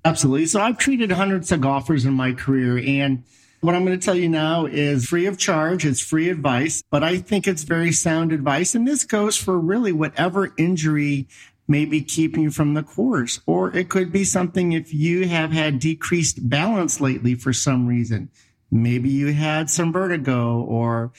Absolutely. 0.04 0.46
So, 0.48 0.60
I've 0.60 0.78
treated 0.78 1.10
hundreds 1.10 1.54
of 1.54 1.62
golfers 1.62 2.04
in 2.04 2.14
my 2.16 2.34
career, 2.34 2.78
and 2.78 3.24
what 3.62 3.74
I'm 3.74 3.86
going 3.86 3.98
to 3.98 4.06
tell 4.06 4.14
you 4.14 4.28
now 4.28 4.66
is 4.66 5.06
free 5.06 5.26
of 5.26 5.38
charge. 5.38 5.86
It's 5.86 6.02
free 6.02 6.28
advice, 6.28 6.84
but 6.92 7.02
I 7.02 7.20
think 7.20 7.48
it's 7.48 7.64
very 7.64 7.94
sound 7.94 8.34
advice. 8.34 8.76
And 8.76 8.86
this 8.86 9.06
goes 9.06 9.38
for 9.38 9.58
really 9.58 9.94
whatever 9.94 10.54
injury 10.58 11.30
may 11.68 11.86
be 11.86 12.02
keeping 12.02 12.44
you 12.44 12.52
from 12.52 12.74
the 12.74 12.84
course. 12.84 13.40
Or 13.46 13.76
it 13.76 13.90
could 13.90 14.12
be 14.12 14.24
something 14.24 14.72
if 14.72 14.94
you 14.94 15.28
have 15.28 15.52
had 15.52 15.80
decreased 15.80 16.50
balance 16.50 17.02
lately 17.02 17.36
for 17.36 17.54
some 17.54 17.88
reason. 17.88 18.30
Maybe 18.72 19.10
you 19.10 19.34
had 19.34 19.70
some 19.70 19.94
vertigo 19.94 20.60
or 20.62 21.12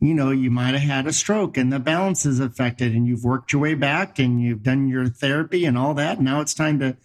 you 0.00 0.12
know, 0.12 0.30
you 0.30 0.50
might 0.50 0.74
have 0.74 0.82
had 0.82 1.06
a 1.06 1.12
stroke 1.12 1.56
and 1.56 1.72
the 1.72 1.78
balance 1.78 2.26
is 2.26 2.38
affected 2.38 2.94
and 2.94 3.06
you've 3.06 3.24
worked 3.24 3.52
your 3.52 3.62
way 3.62 3.74
back 3.74 4.18
and 4.18 4.42
you've 4.42 4.62
done 4.62 4.86
your 4.86 5.06
therapy 5.06 5.64
and 5.64 5.78
all 5.78 5.94
that. 5.94 6.20
Now 6.20 6.42
it's 6.42 6.52
time 6.52 6.78
to 6.80 6.96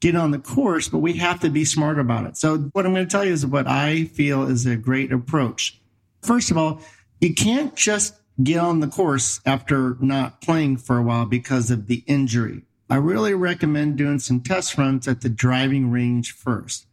get 0.00 0.16
on 0.16 0.32
the 0.32 0.38
course, 0.38 0.88
but 0.88 0.98
we 0.98 1.14
have 1.14 1.38
to 1.40 1.50
be 1.50 1.64
smart 1.64 1.98
about 1.98 2.26
it. 2.26 2.36
So 2.36 2.58
what 2.72 2.84
I'm 2.84 2.94
going 2.94 3.06
to 3.06 3.10
tell 3.10 3.24
you 3.24 3.32
is 3.32 3.46
what 3.46 3.68
I 3.68 4.04
feel 4.06 4.48
is 4.48 4.66
a 4.66 4.76
great 4.76 5.12
approach. 5.12 5.80
First 6.22 6.50
of 6.50 6.58
all, 6.58 6.80
you 7.20 7.34
can't 7.34 7.76
just 7.76 8.14
get 8.42 8.58
on 8.58 8.80
the 8.80 8.88
course 8.88 9.40
after 9.44 9.96
not 10.00 10.40
playing 10.40 10.76
for 10.76 10.98
a 10.98 11.02
while 11.02 11.26
because 11.26 11.70
of 11.70 11.86
the 11.86 12.04
injury. 12.06 12.62
I 12.90 12.96
really 12.96 13.34
recommend 13.34 13.96
doing 13.96 14.18
some 14.18 14.40
test 14.40 14.78
runs 14.78 15.06
at 15.06 15.20
the 15.20 15.28
driving 15.28 15.90
range 15.90 16.32
first. 16.32 16.86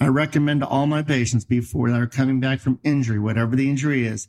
I 0.00 0.06
recommend 0.06 0.60
to 0.60 0.66
all 0.66 0.86
my 0.86 1.02
patients 1.02 1.44
before 1.44 1.90
they're 1.90 2.06
coming 2.06 2.40
back 2.40 2.60
from 2.60 2.80
injury, 2.84 3.18
whatever 3.18 3.56
the 3.56 3.68
injury 3.68 4.06
is, 4.06 4.28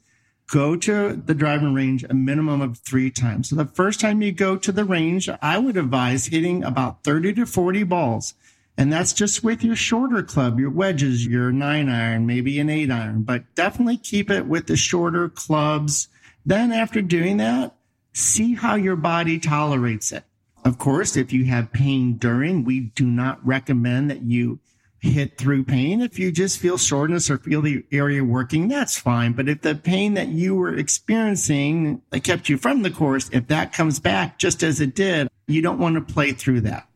go 0.51 0.75
to 0.75 1.15
the 1.15 1.33
driving 1.33 1.73
range 1.73 2.03
a 2.03 2.13
minimum 2.13 2.61
of 2.61 2.79
three 2.79 3.09
times. 3.09 3.49
So 3.49 3.55
the 3.55 3.65
first 3.65 3.99
time 3.99 4.21
you 4.21 4.31
go 4.31 4.57
to 4.57 4.71
the 4.71 4.83
range, 4.83 5.29
I 5.41 5.57
would 5.57 5.77
advise 5.77 6.25
hitting 6.25 6.63
about 6.63 7.03
30 7.03 7.33
to 7.35 7.45
40 7.45 7.83
balls. 7.83 8.33
And 8.77 8.91
that's 8.91 9.13
just 9.13 9.43
with 9.43 9.63
your 9.63 9.75
shorter 9.75 10.23
club, 10.23 10.59
your 10.59 10.69
wedges, 10.69 11.25
your 11.25 11.51
nine 11.51 11.87
iron, 11.87 12.25
maybe 12.25 12.59
an 12.59 12.69
eight 12.69 12.91
iron, 12.91 13.23
but 13.23 13.43
definitely 13.55 13.97
keep 13.97 14.29
it 14.29 14.47
with 14.47 14.67
the 14.67 14.75
shorter 14.75 15.29
clubs. 15.29 16.07
Then 16.45 16.71
after 16.71 17.01
doing 17.01 17.37
that, 17.37 17.75
see 18.13 18.55
how 18.55 18.75
your 18.75 18.95
body 18.95 19.39
tolerates 19.39 20.11
it. 20.11 20.23
Of 20.63 20.77
course, 20.77 21.17
if 21.17 21.33
you 21.33 21.45
have 21.45 21.71
pain 21.71 22.17
during, 22.17 22.63
we 22.63 22.79
do 22.79 23.05
not 23.05 23.45
recommend 23.45 24.11
that 24.11 24.21
you 24.21 24.59
hit 24.99 25.37
through 25.37 25.63
pain. 25.63 25.99
If 26.01 26.19
you 26.19 26.31
just 26.31 26.59
feel 26.59 26.77
soreness 26.77 27.29
or 27.29 27.39
feel 27.39 27.61
the 27.61 27.83
area 27.91 28.23
working, 28.23 28.67
that's 28.67 28.97
fine. 28.97 29.33
But 29.33 29.49
if 29.49 29.61
the 29.61 29.73
pain 29.73 30.13
that 30.13 30.27
you 30.27 30.55
were 30.55 30.75
experiencing 30.75 32.03
that 32.11 32.23
kept 32.23 32.49
you 32.49 32.57
from 32.57 32.83
the 32.83 32.91
course, 32.91 33.27
if 33.33 33.47
that 33.47 33.73
comes 33.73 33.99
back 33.99 34.37
just 34.37 34.61
as 34.61 34.79
it 34.79 34.93
did, 34.93 35.27
you 35.47 35.61
don't 35.63 35.79
want 35.79 35.95
to 35.95 36.13
play 36.13 36.31
through 36.31 36.61
that. 36.61 36.87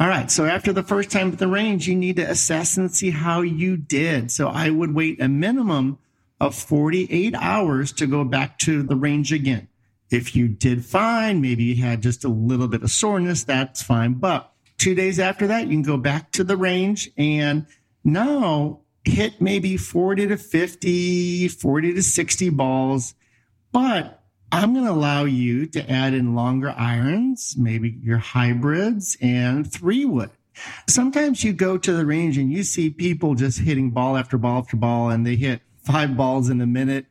All 0.00 0.08
right. 0.08 0.30
So 0.30 0.44
after 0.44 0.72
the 0.72 0.82
first 0.82 1.10
time 1.10 1.32
at 1.32 1.38
the 1.38 1.48
range, 1.48 1.86
you 1.86 1.94
need 1.94 2.16
to 2.16 2.28
assess 2.28 2.76
and 2.76 2.92
see 2.92 3.10
how 3.10 3.42
you 3.42 3.76
did. 3.76 4.32
So 4.32 4.48
I 4.48 4.70
would 4.70 4.94
wait 4.94 5.20
a 5.22 5.28
minimum 5.28 5.98
of 6.40 6.54
48 6.54 7.34
hours 7.34 7.92
to 7.92 8.06
go 8.06 8.24
back 8.24 8.58
to 8.60 8.82
the 8.82 8.96
range 8.96 9.32
again. 9.32 9.68
If 10.10 10.36
you 10.36 10.48
did 10.48 10.84
fine, 10.84 11.40
maybe 11.40 11.64
you 11.64 11.82
had 11.82 12.02
just 12.02 12.24
a 12.24 12.28
little 12.28 12.68
bit 12.68 12.82
of 12.82 12.90
soreness, 12.90 13.44
that's 13.44 13.82
fine. 13.82 14.14
But 14.14 14.52
Two 14.78 14.94
days 14.94 15.18
after 15.18 15.46
that, 15.46 15.66
you 15.66 15.72
can 15.72 15.82
go 15.82 15.96
back 15.96 16.32
to 16.32 16.44
the 16.44 16.56
range 16.56 17.10
and 17.16 17.66
now 18.04 18.80
hit 19.04 19.40
maybe 19.40 19.76
40 19.76 20.28
to 20.28 20.36
50, 20.36 21.48
40 21.48 21.94
to 21.94 22.02
60 22.02 22.50
balls. 22.50 23.14
But 23.72 24.22
I'm 24.52 24.74
going 24.74 24.84
to 24.84 24.92
allow 24.92 25.24
you 25.24 25.66
to 25.66 25.90
add 25.90 26.14
in 26.14 26.34
longer 26.34 26.74
irons, 26.76 27.54
maybe 27.58 27.98
your 28.02 28.18
hybrids 28.18 29.16
and 29.20 29.70
three 29.70 30.04
wood. 30.04 30.30
Sometimes 30.88 31.44
you 31.44 31.52
go 31.52 31.76
to 31.78 31.92
the 31.92 32.06
range 32.06 32.38
and 32.38 32.50
you 32.50 32.62
see 32.62 32.90
people 32.90 33.34
just 33.34 33.60
hitting 33.60 33.90
ball 33.90 34.16
after 34.16 34.38
ball 34.38 34.58
after 34.58 34.76
ball 34.76 35.10
and 35.10 35.26
they 35.26 35.36
hit 35.36 35.60
five 35.86 36.16
balls 36.16 36.50
in 36.50 36.60
a 36.60 36.66
minute. 36.66 37.06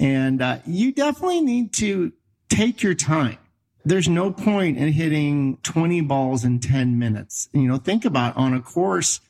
And 0.00 0.40
uh, 0.40 0.58
you 0.66 0.92
definitely 0.92 1.42
need 1.42 1.74
to 1.74 2.12
take 2.48 2.82
your 2.82 2.94
time 2.94 3.38
there's 3.84 4.08
no 4.08 4.32
point 4.32 4.78
in 4.78 4.92
hitting 4.92 5.58
20 5.62 6.02
balls 6.02 6.44
in 6.44 6.60
10 6.60 6.98
minutes. 6.98 7.48
You 7.52 7.62
know, 7.62 7.76
think 7.76 8.04
about 8.04 8.36
on 8.36 8.54
a 8.54 8.60
course, 8.60 9.20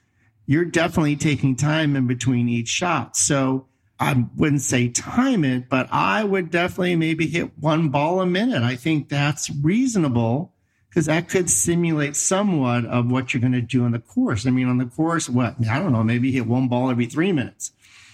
you're 0.47 0.65
definitely 0.65 1.17
taking 1.17 1.57
time 1.57 1.97
in 1.97 2.07
between 2.07 2.49
each 2.49 2.69
shot. 2.69 3.17
So 3.17 3.67
I 3.99 4.27
wouldn't 4.37 4.63
say 4.63 4.89
time 4.89 5.45
it, 5.45 5.69
but 5.69 5.89
I 5.91 6.25
would 6.25 6.51
definitely 6.51 6.97
maybe 6.97 7.27
hit 7.27 7.59
one 7.59 7.89
ball 7.89 8.21
a 8.21 8.27
minute. 8.27 8.63
I 8.63 8.77
think 8.77 9.09
that's 9.09 9.49
reasonable 9.51 10.53
because 10.89 11.07
that 11.07 11.29
could 11.29 11.49
simulate 11.49 12.17
somewhat 12.17 12.85
of 12.85 13.11
what 13.11 13.33
you're 13.33 13.41
going 13.41 13.53
to 13.53 13.63
do 13.63 13.85
on 13.85 13.93
the 13.93 13.99
course. 13.99 14.47
I 14.47 14.51
mean, 14.51 14.69
on 14.69 14.77
the 14.77 14.87
course, 14.87 15.29
what? 15.31 15.55
I 15.67 15.79
don't 15.79 15.93
know, 15.93 16.03
maybe 16.03 16.33
hit 16.33 16.47
one 16.47 16.69
ball 16.69 16.91
every 16.91 17.07
three 17.07 17.33
minutes. 17.33 17.73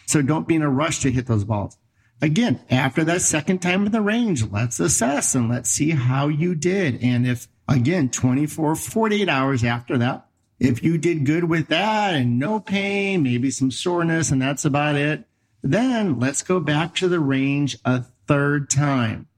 So 0.08 0.22
don't 0.22 0.48
be 0.48 0.54
in 0.54 0.62
a 0.62 0.70
rush 0.70 1.00
to 1.00 1.12
hit 1.12 1.26
those 1.26 1.44
balls. 1.44 1.76
Again, 2.22 2.60
after 2.70 3.04
that 3.04 3.20
second 3.20 3.58
time 3.58 3.84
in 3.84 3.92
the 3.92 4.00
range, 4.00 4.42
let's 4.50 4.80
assess 4.80 5.34
and 5.34 5.50
let's 5.50 5.68
see 5.68 5.90
how 5.90 6.28
you 6.28 6.54
did. 6.54 7.02
And 7.02 7.26
if 7.26 7.46
again, 7.68 8.08
24, 8.08 8.74
48 8.74 9.28
hours 9.28 9.62
after 9.62 9.98
that, 9.98 10.26
if 10.58 10.82
you 10.82 10.96
did 10.96 11.26
good 11.26 11.44
with 11.44 11.68
that 11.68 12.14
and 12.14 12.38
no 12.38 12.58
pain, 12.58 13.22
maybe 13.22 13.50
some 13.50 13.70
soreness, 13.70 14.30
and 14.30 14.40
that's 14.40 14.64
about 14.64 14.96
it, 14.96 15.24
then 15.62 16.18
let's 16.18 16.42
go 16.42 16.58
back 16.58 16.94
to 16.94 17.08
the 17.08 17.20
range 17.20 17.76
a 17.84 18.02
third 18.26 18.70
time. 18.70 19.28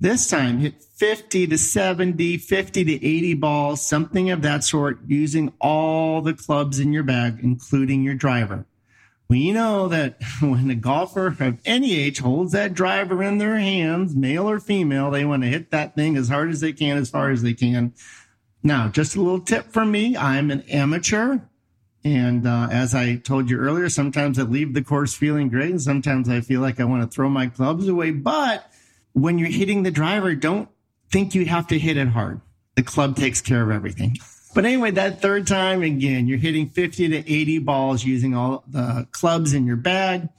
This 0.00 0.28
time 0.28 0.58
hit 0.58 0.82
50 0.82 1.46
to 1.46 1.56
70, 1.56 2.38
50 2.38 2.84
to 2.84 2.92
80 2.92 3.34
balls, 3.34 3.86
something 3.86 4.30
of 4.30 4.42
that 4.42 4.64
sort, 4.64 4.98
using 5.06 5.52
all 5.60 6.22
the 6.22 6.34
clubs 6.34 6.80
in 6.80 6.92
your 6.92 7.04
bag, 7.04 7.38
including 7.40 8.02
your 8.02 8.14
driver. 8.14 8.66
We 9.28 9.52
know 9.52 9.88
that 9.88 10.18
when 10.40 10.70
a 10.70 10.74
golfer 10.74 11.26
of 11.26 11.60
any 11.64 11.94
age 11.94 12.18
holds 12.18 12.52
that 12.52 12.74
driver 12.74 13.22
in 13.22 13.38
their 13.38 13.58
hands, 13.58 14.14
male 14.14 14.48
or 14.48 14.60
female, 14.60 15.10
they 15.10 15.24
want 15.24 15.42
to 15.42 15.48
hit 15.48 15.70
that 15.70 15.94
thing 15.94 16.16
as 16.16 16.28
hard 16.28 16.50
as 16.50 16.60
they 16.60 16.72
can, 16.72 16.96
as 16.96 17.10
far 17.10 17.30
as 17.30 17.42
they 17.42 17.54
can. 17.54 17.92
Now, 18.62 18.88
just 18.88 19.16
a 19.16 19.20
little 19.20 19.40
tip 19.40 19.66
from 19.72 19.90
me 19.90 20.16
I'm 20.16 20.50
an 20.50 20.62
amateur. 20.62 21.38
And 22.04 22.46
uh, 22.46 22.68
as 22.70 22.94
I 22.94 23.16
told 23.16 23.50
you 23.50 23.58
earlier, 23.58 23.88
sometimes 23.88 24.38
I 24.38 24.42
leave 24.42 24.72
the 24.72 24.82
course 24.82 25.14
feeling 25.14 25.48
great, 25.48 25.70
and 25.70 25.82
sometimes 25.82 26.28
I 26.28 26.40
feel 26.40 26.60
like 26.60 26.80
I 26.80 26.84
want 26.84 27.02
to 27.02 27.14
throw 27.14 27.28
my 27.28 27.48
clubs 27.48 27.88
away. 27.88 28.12
But 28.12 28.70
when 29.12 29.38
you're 29.38 29.48
hitting 29.48 29.82
the 29.82 29.90
driver, 29.90 30.34
don't 30.34 30.68
think 31.10 31.34
you 31.34 31.44
have 31.46 31.66
to 31.68 31.78
hit 31.78 31.96
it 31.96 32.08
hard. 32.08 32.40
The 32.76 32.82
club 32.82 33.16
takes 33.16 33.40
care 33.40 33.62
of 33.62 33.70
everything. 33.70 34.16
But 34.58 34.64
anyway, 34.64 34.90
that 34.90 35.22
third 35.22 35.46
time, 35.46 35.84
again, 35.84 36.26
you're 36.26 36.36
hitting 36.36 36.68
50 36.68 37.10
to 37.10 37.18
80 37.18 37.60
balls 37.60 38.04
using 38.04 38.34
all 38.34 38.64
the 38.66 39.06
clubs 39.12 39.54
in 39.54 39.66
your 39.66 39.76
bag. 39.76 40.30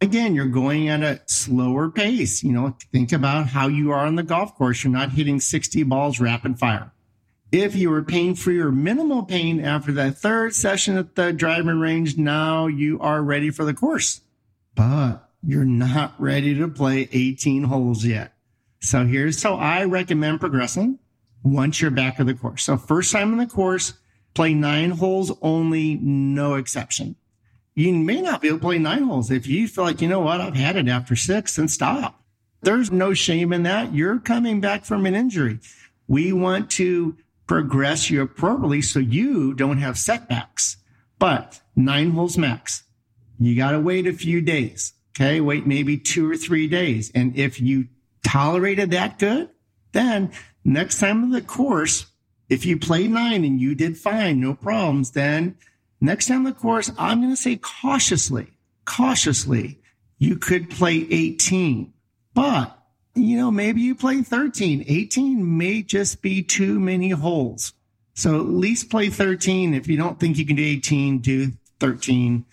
Again, 0.00 0.36
you're 0.36 0.46
going 0.46 0.88
at 0.88 1.02
a 1.02 1.20
slower 1.26 1.90
pace. 1.90 2.44
You 2.44 2.52
know, 2.52 2.76
think 2.92 3.10
about 3.10 3.48
how 3.48 3.66
you 3.66 3.90
are 3.90 4.06
on 4.06 4.14
the 4.14 4.22
golf 4.22 4.54
course. 4.54 4.84
You're 4.84 4.92
not 4.92 5.10
hitting 5.10 5.40
60 5.40 5.82
balls 5.82 6.20
rapid 6.20 6.56
fire. 6.56 6.92
If 7.50 7.74
you 7.74 7.90
were 7.90 8.04
pain 8.04 8.36
free 8.36 8.60
or 8.60 8.70
minimal 8.70 9.24
pain 9.24 9.58
after 9.58 9.90
that 9.90 10.18
third 10.18 10.54
session 10.54 10.96
at 10.96 11.16
the 11.16 11.32
driving 11.32 11.80
range, 11.80 12.16
now 12.16 12.68
you 12.68 13.00
are 13.00 13.24
ready 13.24 13.50
for 13.50 13.64
the 13.64 13.74
course. 13.74 14.20
But 14.76 15.28
you're 15.42 15.64
not 15.64 16.14
ready 16.20 16.54
to 16.54 16.68
play 16.68 17.08
18 17.10 17.64
holes 17.64 18.04
yet. 18.04 18.34
So 18.78 19.04
here's 19.04 19.42
how 19.42 19.56
I 19.56 19.82
recommend 19.82 20.38
progressing 20.38 21.00
once 21.44 21.80
you're 21.80 21.92
back 21.92 22.18
of 22.18 22.26
the 22.26 22.34
course. 22.34 22.64
So 22.64 22.76
first 22.76 23.12
time 23.12 23.30
in 23.32 23.38
the 23.38 23.46
course, 23.46 23.92
play 24.34 24.54
nine 24.54 24.90
holes 24.90 25.30
only, 25.42 25.96
no 25.96 26.54
exception. 26.54 27.14
You 27.76 27.92
may 27.92 28.20
not 28.20 28.40
be 28.40 28.48
able 28.48 28.58
to 28.58 28.64
play 28.64 28.78
nine 28.78 29.04
holes. 29.04 29.30
If 29.30 29.46
you 29.46 29.68
feel 29.68 29.84
like, 29.84 30.00
you 30.00 30.08
know 30.08 30.20
what, 30.20 30.40
I've 30.40 30.56
had 30.56 30.76
it 30.76 30.88
after 30.88 31.14
six, 31.14 31.56
then 31.56 31.68
stop. 31.68 32.22
There's 32.62 32.90
no 32.90 33.14
shame 33.14 33.52
in 33.52 33.64
that. 33.64 33.94
You're 33.94 34.18
coming 34.18 34.60
back 34.60 34.84
from 34.84 35.06
an 35.06 35.14
injury. 35.14 35.58
We 36.08 36.32
want 36.32 36.70
to 36.72 37.16
progress 37.46 38.10
you 38.10 38.22
appropriately 38.22 38.80
so 38.80 39.00
you 39.00 39.54
don't 39.54 39.78
have 39.78 39.98
setbacks. 39.98 40.78
But 41.18 41.60
nine 41.76 42.12
holes 42.12 42.38
max. 42.38 42.84
You 43.38 43.56
got 43.56 43.72
to 43.72 43.80
wait 43.80 44.06
a 44.06 44.12
few 44.12 44.40
days. 44.40 44.94
Okay. 45.10 45.40
Wait 45.40 45.66
maybe 45.66 45.98
two 45.98 46.30
or 46.30 46.36
three 46.36 46.66
days. 46.66 47.10
And 47.14 47.36
if 47.36 47.60
you 47.60 47.88
tolerated 48.24 48.92
that 48.92 49.18
good, 49.18 49.50
then 49.92 50.32
next 50.64 50.98
time 50.98 51.22
of 51.24 51.30
the 51.30 51.42
course, 51.42 52.06
if 52.48 52.66
you 52.66 52.78
played 52.78 53.10
nine 53.10 53.44
and 53.44 53.60
you 53.60 53.74
did 53.74 53.96
fine, 53.96 54.40
no 54.40 54.54
problems, 54.54 55.12
then 55.12 55.56
next 56.00 56.26
time 56.26 56.44
the 56.44 56.52
course, 56.52 56.90
I'm 56.98 57.20
going 57.20 57.32
to 57.32 57.40
say 57.40 57.56
cautiously, 57.56 58.48
cautiously, 58.84 59.80
you 60.18 60.36
could 60.36 60.70
play 60.70 61.06
18, 61.10 61.92
but 62.34 62.78
you 63.14 63.36
know, 63.36 63.50
maybe 63.50 63.80
you 63.80 63.94
play 63.94 64.22
13. 64.22 64.84
18 64.88 65.56
may 65.56 65.82
just 65.82 66.20
be 66.20 66.42
too 66.42 66.80
many 66.80 67.10
holes. 67.10 67.72
So 68.14 68.40
at 68.40 68.46
least 68.46 68.90
play 68.90 69.08
13. 69.08 69.74
If 69.74 69.88
you 69.88 69.96
don't 69.96 70.18
think 70.18 70.36
you 70.36 70.46
can 70.46 70.56
do 70.56 70.64
18, 70.64 71.18
do 71.18 71.52
13. 71.80 72.44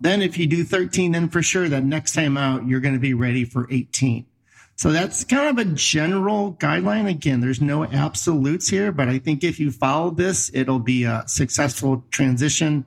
Then 0.00 0.22
if 0.22 0.38
you 0.38 0.46
do 0.46 0.64
13, 0.64 1.12
then 1.12 1.28
for 1.28 1.42
sure 1.42 1.68
that 1.68 1.84
next 1.84 2.14
time 2.14 2.36
out, 2.36 2.66
you're 2.66 2.80
going 2.80 2.94
to 2.94 3.00
be 3.00 3.14
ready 3.14 3.44
for 3.44 3.66
18. 3.70 4.26
So 4.80 4.92
that's 4.92 5.24
kind 5.24 5.46
of 5.46 5.58
a 5.58 5.70
general 5.70 6.54
guideline. 6.54 7.06
Again, 7.06 7.42
there's 7.42 7.60
no 7.60 7.84
absolutes 7.84 8.66
here, 8.66 8.92
but 8.92 9.10
I 9.10 9.18
think 9.18 9.44
if 9.44 9.60
you 9.60 9.70
follow 9.70 10.10
this, 10.10 10.50
it'll 10.54 10.78
be 10.78 11.04
a 11.04 11.22
successful 11.26 12.02
transition 12.10 12.86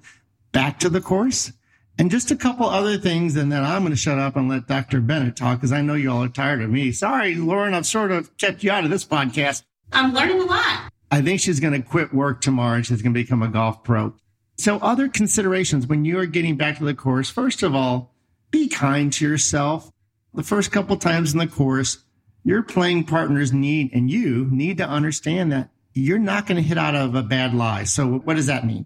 back 0.53 0.79
to 0.79 0.89
the 0.89 1.01
course. 1.01 1.53
And 1.99 2.09
just 2.09 2.31
a 2.31 2.35
couple 2.35 2.65
other 2.65 2.97
things, 2.97 3.35
and 3.35 3.51
then 3.51 3.63
I'm 3.63 3.83
going 3.83 3.91
to 3.91 3.95
shut 3.95 4.17
up 4.17 4.35
and 4.35 4.49
let 4.49 4.65
Dr. 4.65 5.01
Bennett 5.01 5.35
talk 5.35 5.59
because 5.59 5.71
I 5.71 5.83
know 5.83 5.93
you 5.93 6.09
all 6.09 6.23
are 6.23 6.29
tired 6.29 6.63
of 6.63 6.71
me. 6.71 6.91
Sorry, 6.93 7.35
Lauren, 7.35 7.75
I've 7.75 7.85
sort 7.85 8.11
of 8.11 8.35
kept 8.37 8.63
you 8.63 8.71
out 8.71 8.85
of 8.85 8.89
this 8.89 9.05
podcast. 9.05 9.61
I'm 9.91 10.15
learning 10.15 10.41
a 10.41 10.45
lot. 10.45 10.91
I 11.11 11.21
think 11.21 11.41
she's 11.41 11.59
going 11.59 11.79
to 11.79 11.87
quit 11.87 12.11
work 12.11 12.41
tomorrow 12.41 12.77
and 12.77 12.85
she's 12.87 13.03
going 13.03 13.13
to 13.13 13.21
become 13.21 13.43
a 13.43 13.49
golf 13.49 13.83
pro. 13.83 14.15
So, 14.57 14.79
other 14.79 15.09
considerations 15.09 15.85
when 15.85 16.05
you 16.05 16.17
are 16.17 16.25
getting 16.25 16.57
back 16.57 16.79
to 16.79 16.85
the 16.85 16.95
course, 16.95 17.29
first 17.29 17.61
of 17.61 17.75
all, 17.75 18.15
be 18.49 18.67
kind 18.67 19.13
to 19.13 19.27
yourself 19.27 19.92
the 20.33 20.43
first 20.43 20.71
couple 20.71 20.97
times 20.97 21.33
in 21.33 21.39
the 21.39 21.47
course, 21.47 22.03
your 22.43 22.63
playing 22.63 23.05
partners 23.05 23.53
need 23.53 23.91
and 23.93 24.09
you 24.09 24.47
need 24.51 24.77
to 24.77 24.87
understand 24.87 25.51
that 25.51 25.69
you're 25.93 26.19
not 26.19 26.47
going 26.47 26.57
to 26.57 26.67
hit 26.67 26.77
out 26.77 26.95
of 26.95 27.15
a 27.15 27.23
bad 27.23 27.53
lie. 27.53 27.83
So 27.83 28.07
what 28.07 28.35
does 28.35 28.47
that 28.47 28.65
mean? 28.65 28.85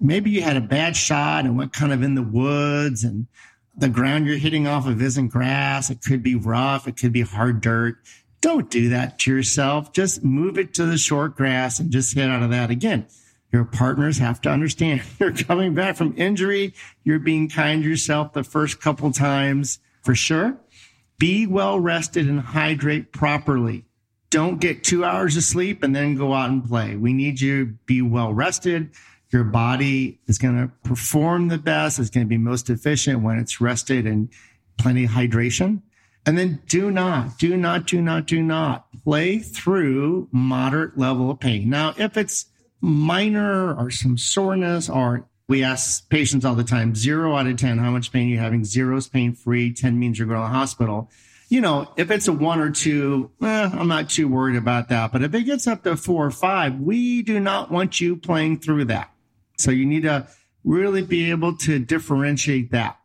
Maybe 0.00 0.30
you 0.30 0.42
had 0.42 0.56
a 0.56 0.60
bad 0.60 0.96
shot 0.96 1.44
and 1.44 1.56
went 1.56 1.72
kind 1.72 1.92
of 1.92 2.02
in 2.02 2.14
the 2.14 2.22
woods 2.22 3.04
and 3.04 3.26
the 3.76 3.88
ground 3.88 4.26
you're 4.26 4.38
hitting 4.38 4.66
off 4.66 4.86
of 4.86 5.02
isn't 5.02 5.28
grass. 5.28 5.90
It 5.90 6.00
could 6.00 6.22
be 6.22 6.34
rough. 6.34 6.86
It 6.86 6.96
could 6.96 7.12
be 7.12 7.22
hard 7.22 7.60
dirt. 7.60 7.96
Don't 8.40 8.70
do 8.70 8.90
that 8.90 9.18
to 9.20 9.34
yourself. 9.34 9.92
Just 9.92 10.22
move 10.22 10.58
it 10.58 10.74
to 10.74 10.84
the 10.84 10.98
short 10.98 11.34
grass 11.36 11.80
and 11.80 11.90
just 11.90 12.14
hit 12.14 12.28
out 12.28 12.42
of 12.42 12.50
that 12.50 12.70
again. 12.70 13.06
Your 13.52 13.64
partners 13.64 14.18
have 14.18 14.40
to 14.42 14.50
understand 14.50 15.02
you're 15.18 15.32
coming 15.32 15.74
back 15.74 15.96
from 15.96 16.14
injury. 16.16 16.74
You're 17.04 17.18
being 17.18 17.48
kind 17.48 17.82
to 17.82 17.88
yourself 17.88 18.32
the 18.32 18.44
first 18.44 18.80
couple 18.80 19.10
times 19.12 19.78
for 20.02 20.14
sure. 20.14 20.56
Be 21.18 21.46
well 21.46 21.78
rested 21.78 22.28
and 22.28 22.40
hydrate 22.40 23.12
properly. 23.12 23.84
Don't 24.30 24.60
get 24.60 24.82
two 24.82 25.04
hours 25.04 25.36
of 25.36 25.44
sleep 25.44 25.82
and 25.82 25.94
then 25.94 26.16
go 26.16 26.32
out 26.32 26.50
and 26.50 26.64
play. 26.64 26.96
We 26.96 27.12
need 27.12 27.40
you 27.40 27.66
to 27.66 27.72
be 27.86 28.02
well 28.02 28.32
rested. 28.34 28.90
Your 29.30 29.44
body 29.44 30.20
is 30.26 30.38
going 30.38 30.56
to 30.56 30.72
perform 30.88 31.48
the 31.48 31.58
best. 31.58 31.98
It's 31.98 32.10
going 32.10 32.26
to 32.26 32.28
be 32.28 32.38
most 32.38 32.68
efficient 32.68 33.22
when 33.22 33.38
it's 33.38 33.60
rested 33.60 34.06
and 34.06 34.28
plenty 34.76 35.04
of 35.04 35.10
hydration. 35.10 35.82
And 36.26 36.38
then 36.38 36.62
do 36.68 36.90
not, 36.90 37.38
do 37.38 37.56
not, 37.56 37.86
do 37.86 38.00
not, 38.00 38.26
do 38.26 38.42
not 38.42 38.86
play 39.04 39.38
through 39.38 40.28
moderate 40.32 40.96
level 40.96 41.30
of 41.30 41.40
pain. 41.40 41.68
Now, 41.68 41.94
if 41.98 42.16
it's 42.16 42.46
minor 42.80 43.74
or 43.74 43.90
some 43.90 44.16
soreness 44.16 44.88
or 44.88 45.28
we 45.48 45.62
ask 45.62 46.08
patients 46.08 46.44
all 46.44 46.54
the 46.54 46.64
time, 46.64 46.94
zero 46.94 47.36
out 47.36 47.46
of 47.46 47.56
10, 47.56 47.78
how 47.78 47.90
much 47.90 48.12
pain 48.12 48.28
are 48.28 48.30
you 48.30 48.38
having? 48.38 48.64
Zero 48.64 48.96
is 48.96 49.08
pain 49.08 49.34
free. 49.34 49.72
10 49.72 49.98
means 49.98 50.18
you're 50.18 50.28
going 50.28 50.40
to 50.40 50.44
the 50.44 50.48
hospital. 50.48 51.10
You 51.50 51.60
know, 51.60 51.92
if 51.96 52.10
it's 52.10 52.26
a 52.28 52.32
one 52.32 52.58
or 52.58 52.70
two, 52.70 53.30
eh, 53.42 53.70
I'm 53.72 53.88
not 53.88 54.08
too 54.08 54.26
worried 54.26 54.56
about 54.56 54.88
that. 54.88 55.12
But 55.12 55.22
if 55.22 55.34
it 55.34 55.42
gets 55.42 55.66
up 55.66 55.84
to 55.84 55.96
four 55.96 56.24
or 56.26 56.30
five, 56.30 56.80
we 56.80 57.22
do 57.22 57.38
not 57.38 57.70
want 57.70 58.00
you 58.00 58.16
playing 58.16 58.60
through 58.60 58.86
that. 58.86 59.10
So 59.58 59.70
you 59.70 59.84
need 59.84 60.02
to 60.02 60.26
really 60.64 61.02
be 61.02 61.30
able 61.30 61.56
to 61.58 61.78
differentiate 61.78 62.70
that. 62.72 62.98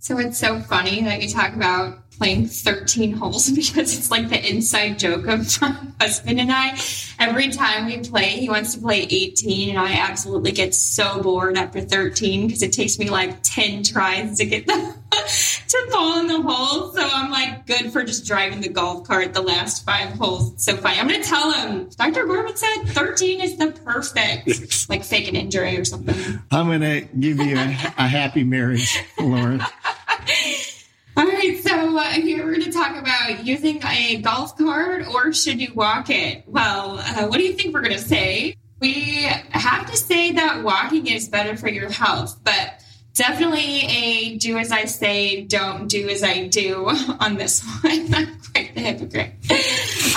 So 0.00 0.18
it's 0.18 0.38
so 0.38 0.60
funny 0.60 1.02
that 1.02 1.22
you 1.22 1.28
talk 1.28 1.54
about 1.54 2.05
playing 2.16 2.46
13 2.46 3.12
holes 3.12 3.50
because 3.54 3.96
it's 3.96 4.10
like 4.10 4.28
the 4.28 4.48
inside 4.48 4.98
joke 4.98 5.26
of 5.26 5.60
my 5.60 5.76
husband 6.00 6.40
and 6.40 6.50
I. 6.52 6.78
Every 7.18 7.48
time 7.48 7.86
we 7.86 7.98
play, 7.98 8.30
he 8.30 8.48
wants 8.48 8.74
to 8.74 8.80
play 8.80 9.06
18, 9.08 9.70
and 9.70 9.78
I 9.78 9.94
absolutely 9.94 10.52
get 10.52 10.74
so 10.74 11.22
bored 11.22 11.56
after 11.56 11.80
13 11.80 12.46
because 12.46 12.62
it 12.62 12.72
takes 12.72 12.98
me 12.98 13.08
like 13.10 13.42
10 13.42 13.82
tries 13.84 14.36
to 14.38 14.44
get 14.44 14.66
the, 14.66 14.72
to 15.68 15.90
fall 15.90 16.20
in 16.20 16.26
the 16.26 16.42
hole. 16.42 16.92
So 16.92 17.00
I'm 17.02 17.30
like 17.30 17.66
good 17.66 17.92
for 17.92 18.04
just 18.04 18.26
driving 18.26 18.60
the 18.60 18.68
golf 18.68 19.06
cart 19.06 19.32
the 19.32 19.42
last 19.42 19.84
five 19.84 20.10
holes. 20.10 20.52
It's 20.54 20.64
so 20.64 20.76
funny. 20.76 20.98
I'm 20.98 21.08
going 21.08 21.22
to 21.22 21.28
tell 21.28 21.52
him, 21.52 21.88
Dr. 21.96 22.26
Gorman 22.26 22.56
said 22.56 22.84
13 22.88 23.40
is 23.40 23.56
the 23.56 23.72
perfect, 23.72 24.88
like 24.88 25.04
fake 25.04 25.28
an 25.28 25.36
injury 25.36 25.78
or 25.78 25.84
something. 25.84 26.40
I'm 26.50 26.66
going 26.66 26.80
to 26.80 27.00
give 27.18 27.38
you 27.38 27.56
a, 27.56 27.68
a 27.98 28.06
happy 28.06 28.44
marriage, 28.44 29.02
Lauren. 29.18 29.62
All 31.96 32.02
uh, 32.02 32.10
here 32.10 32.44
we're 32.44 32.56
to 32.56 32.70
talk 32.70 32.94
about 32.94 33.46
using 33.46 33.80
a 33.82 34.18
golf 34.18 34.58
cart 34.58 35.08
or 35.08 35.32
should 35.32 35.58
you 35.62 35.72
walk 35.72 36.10
it? 36.10 36.44
Well, 36.46 36.98
uh, 36.98 37.26
what 37.26 37.38
do 37.38 37.42
you 37.42 37.54
think 37.54 37.72
we're 37.72 37.80
going 37.80 37.94
to 37.94 37.98
say? 37.98 38.54
We 38.80 39.22
have 39.48 39.90
to 39.90 39.96
say 39.96 40.32
that 40.32 40.62
walking 40.62 41.06
is 41.06 41.26
better 41.26 41.56
for 41.56 41.70
your 41.70 41.90
health, 41.90 42.38
but 42.44 42.84
definitely 43.14 43.86
a 43.86 44.36
do 44.36 44.58
as 44.58 44.72
I 44.72 44.84
say, 44.84 45.40
don't 45.46 45.88
do 45.88 46.10
as 46.10 46.22
I 46.22 46.48
do 46.48 46.86
on 47.20 47.38
this 47.38 47.64
one. 47.82 48.14
I'm 48.14 48.40
quite 48.52 48.74
the 48.74 48.80
hypocrite. 48.82 49.32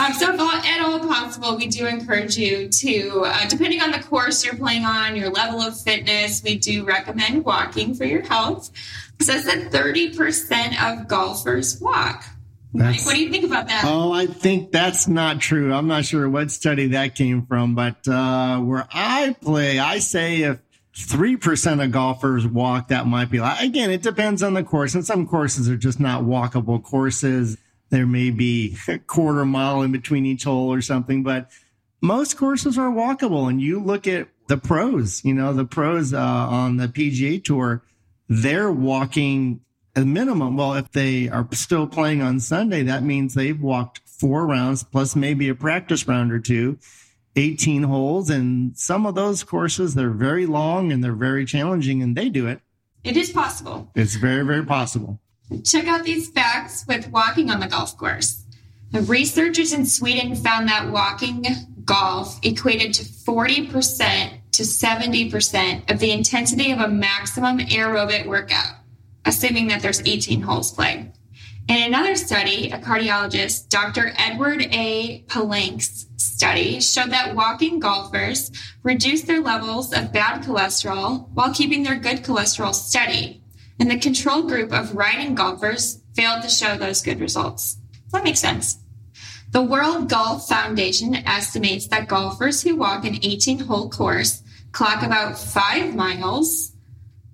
Um, 0.02 0.12
so, 0.16 0.34
if 0.34 0.66
at 0.66 0.82
all 0.82 1.00
possible, 1.00 1.56
we 1.56 1.68
do 1.68 1.88
encourage 1.88 2.36
you 2.36 2.68
to, 2.68 3.24
uh, 3.26 3.48
depending 3.48 3.80
on 3.80 3.92
the 3.92 4.00
course 4.00 4.44
you're 4.44 4.58
playing 4.58 4.84
on, 4.84 5.16
your 5.16 5.30
level 5.30 5.62
of 5.62 5.80
fitness, 5.80 6.44
we 6.44 6.58
do 6.58 6.84
recommend 6.84 7.46
walking 7.46 7.96
for 7.96 8.04
your 8.04 8.22
health 8.22 8.70
says 9.22 9.46
that 9.46 9.72
30% 9.72 10.82
of 10.82 11.08
golfers 11.08 11.80
walk. 11.80 12.24
Mike, 12.72 13.04
what 13.04 13.16
do 13.16 13.22
you 13.22 13.32
think 13.32 13.46
about 13.46 13.68
that? 13.68 13.84
Oh, 13.86 14.12
I 14.12 14.28
think 14.28 14.72
that's 14.72 15.08
not 15.08 15.42
true. 15.42 15.74
I'm 15.74 15.88
not 15.88 16.06
sure 16.06 16.30
what 16.30 16.52
study 16.52 16.90
that 16.90 17.16
came 17.16 17.46
from, 17.46 17.74
but 17.74 18.08
uh, 18.08 18.60
where 18.60 18.88
I 18.94 19.36
play, 19.42 19.80
I 19.80 20.00
say 20.00 20.44
if 20.44 20.60
3% 20.96 21.84
of 21.84 21.92
golfers 21.92 22.46
walk, 22.46 22.90
that 22.90 23.08
might 23.08 23.32
be 23.32 23.40
like, 23.40 23.62
again, 23.62 23.90
it 23.90 24.04
depends 24.04 24.44
on 24.44 24.54
the 24.54 24.64
course. 24.64 24.94
And 24.94 25.06
some 25.06 25.28
courses 25.28 25.68
are 25.68 25.78
just 25.78 26.00
not 26.00 26.24
walkable 26.24 26.84
courses. 26.84 27.58
There 27.90 28.06
may 28.06 28.30
be 28.30 28.78
a 28.88 29.00
quarter 29.00 29.46
mile 29.46 29.82
in 29.82 29.92
between 29.92 30.26
each 30.28 30.44
hole 30.44 30.72
or 30.72 30.82
something, 30.82 31.24
but 31.24 31.50
most 32.02 32.38
courses 32.38 32.78
are 32.78 32.92
walkable. 32.92 33.50
And 33.50 33.60
you 33.60 33.80
look 33.80 34.06
at 34.08 34.28
the 34.48 34.58
pros, 34.58 35.26
you 35.26 35.34
know, 35.34 35.54
the 35.54 35.66
pros 35.66 36.14
uh, 36.14 36.20
on 36.20 36.78
the 36.78 36.88
PGA 36.88 37.44
tour, 37.44 37.82
they're 38.30 38.72
walking 38.72 39.62
a 39.96 40.06
minimum. 40.06 40.56
Well, 40.56 40.76
if 40.76 40.92
they 40.92 41.28
are 41.30 41.48
still 41.52 41.88
playing 41.88 42.22
on 42.22 42.40
Sunday, 42.40 42.84
that 42.84 43.04
means 43.04 43.34
they've 43.34 43.60
walked 43.60 44.02
four 44.06 44.46
rounds 44.46 44.84
plus 44.84 45.16
maybe 45.16 45.50
a 45.50 45.56
practice 45.56 46.08
round 46.08 46.32
or 46.32 46.40
two, 46.40 46.78
18 47.36 47.84
holes. 47.84 48.30
And 48.30 48.78
some 48.78 49.06
of 49.06 49.16
those 49.16 49.44
courses, 49.44 49.96
they're 49.96 50.12
very 50.12 50.46
long 50.46 50.92
and 50.92 51.04
they're 51.04 51.14
very 51.14 51.44
challenging 51.44 52.04
and 52.04 52.16
they 52.16 52.30
do 52.30 52.48
it. 52.48 52.62
It 53.04 53.18
is 53.18 53.32
possible. 53.32 53.92
It's 53.96 54.16
very, 54.16 54.46
very 54.46 54.66
possible. 54.66 55.20
Check 55.64 55.88
out 55.88 56.04
these 56.04 56.30
facts 56.30 56.86
with 56.88 57.10
walking 57.10 57.50
on 57.50 57.60
the 57.60 57.68
golf 57.68 57.98
course. 57.98 58.46
The 58.92 59.02
researchers 59.02 59.74
in 59.74 59.86
Sweden 59.86 60.36
found 60.36 60.68
that 60.68 60.92
walking 60.92 61.46
golf 61.86 62.40
equated 62.44 62.94
to 62.96 63.04
40% 63.04 64.39
to 64.54 64.64
70% 64.64 65.92
of 65.92 66.00
the 66.00 66.12
intensity 66.12 66.72
of 66.72 66.80
a 66.80 66.88
maximum 66.88 67.60
aerobic 67.60 68.26
workout, 68.26 68.76
assuming 69.26 69.68
that 69.68 69.82
there's 69.82 70.02
18 70.02 70.42
holes 70.42 70.72
played. 70.72 71.12
In 71.70 71.84
another 71.84 72.16
study, 72.16 72.72
a 72.72 72.80
cardiologist, 72.80 73.70
Dr. 73.70 74.12
Edward 74.18 74.64
A. 74.72 75.24
Palank's 75.28 76.08
study 76.18 76.80
showed 76.80 77.12
that 77.12 77.36
walking 77.36 77.80
golfers 77.80 78.52
reduced 78.82 79.28
their 79.28 79.40
levels 79.40 79.94
of 79.94 80.12
bad 80.12 80.42
cholesterol 80.42 81.30
while 81.34 81.54
keeping 81.54 81.84
their 81.84 82.00
good 82.00 82.24
cholesterol 82.24 82.74
steady. 82.74 83.44
And 83.80 83.90
the 83.90 84.00
control 84.00 84.42
group 84.42 84.74
of 84.74 84.96
riding 84.96 85.36
golfers 85.36 86.02
failed 86.16 86.42
to 86.42 86.50
show 86.50 86.76
those 86.76 87.04
good 87.04 87.20
results. 87.20 87.78
That 88.12 88.24
makes 88.24 88.40
sense. 88.40 88.79
The 89.52 89.64
World 89.64 90.10
Golf 90.10 90.48
Foundation 90.48 91.16
estimates 91.16 91.88
that 91.88 92.08
golfers 92.08 92.62
who 92.62 92.76
walk 92.76 93.04
an 93.04 93.16
18 93.24 93.60
hole 93.60 93.90
course 93.90 94.44
clock 94.72 95.02
about 95.02 95.40
five 95.40 95.96
miles. 95.96 96.74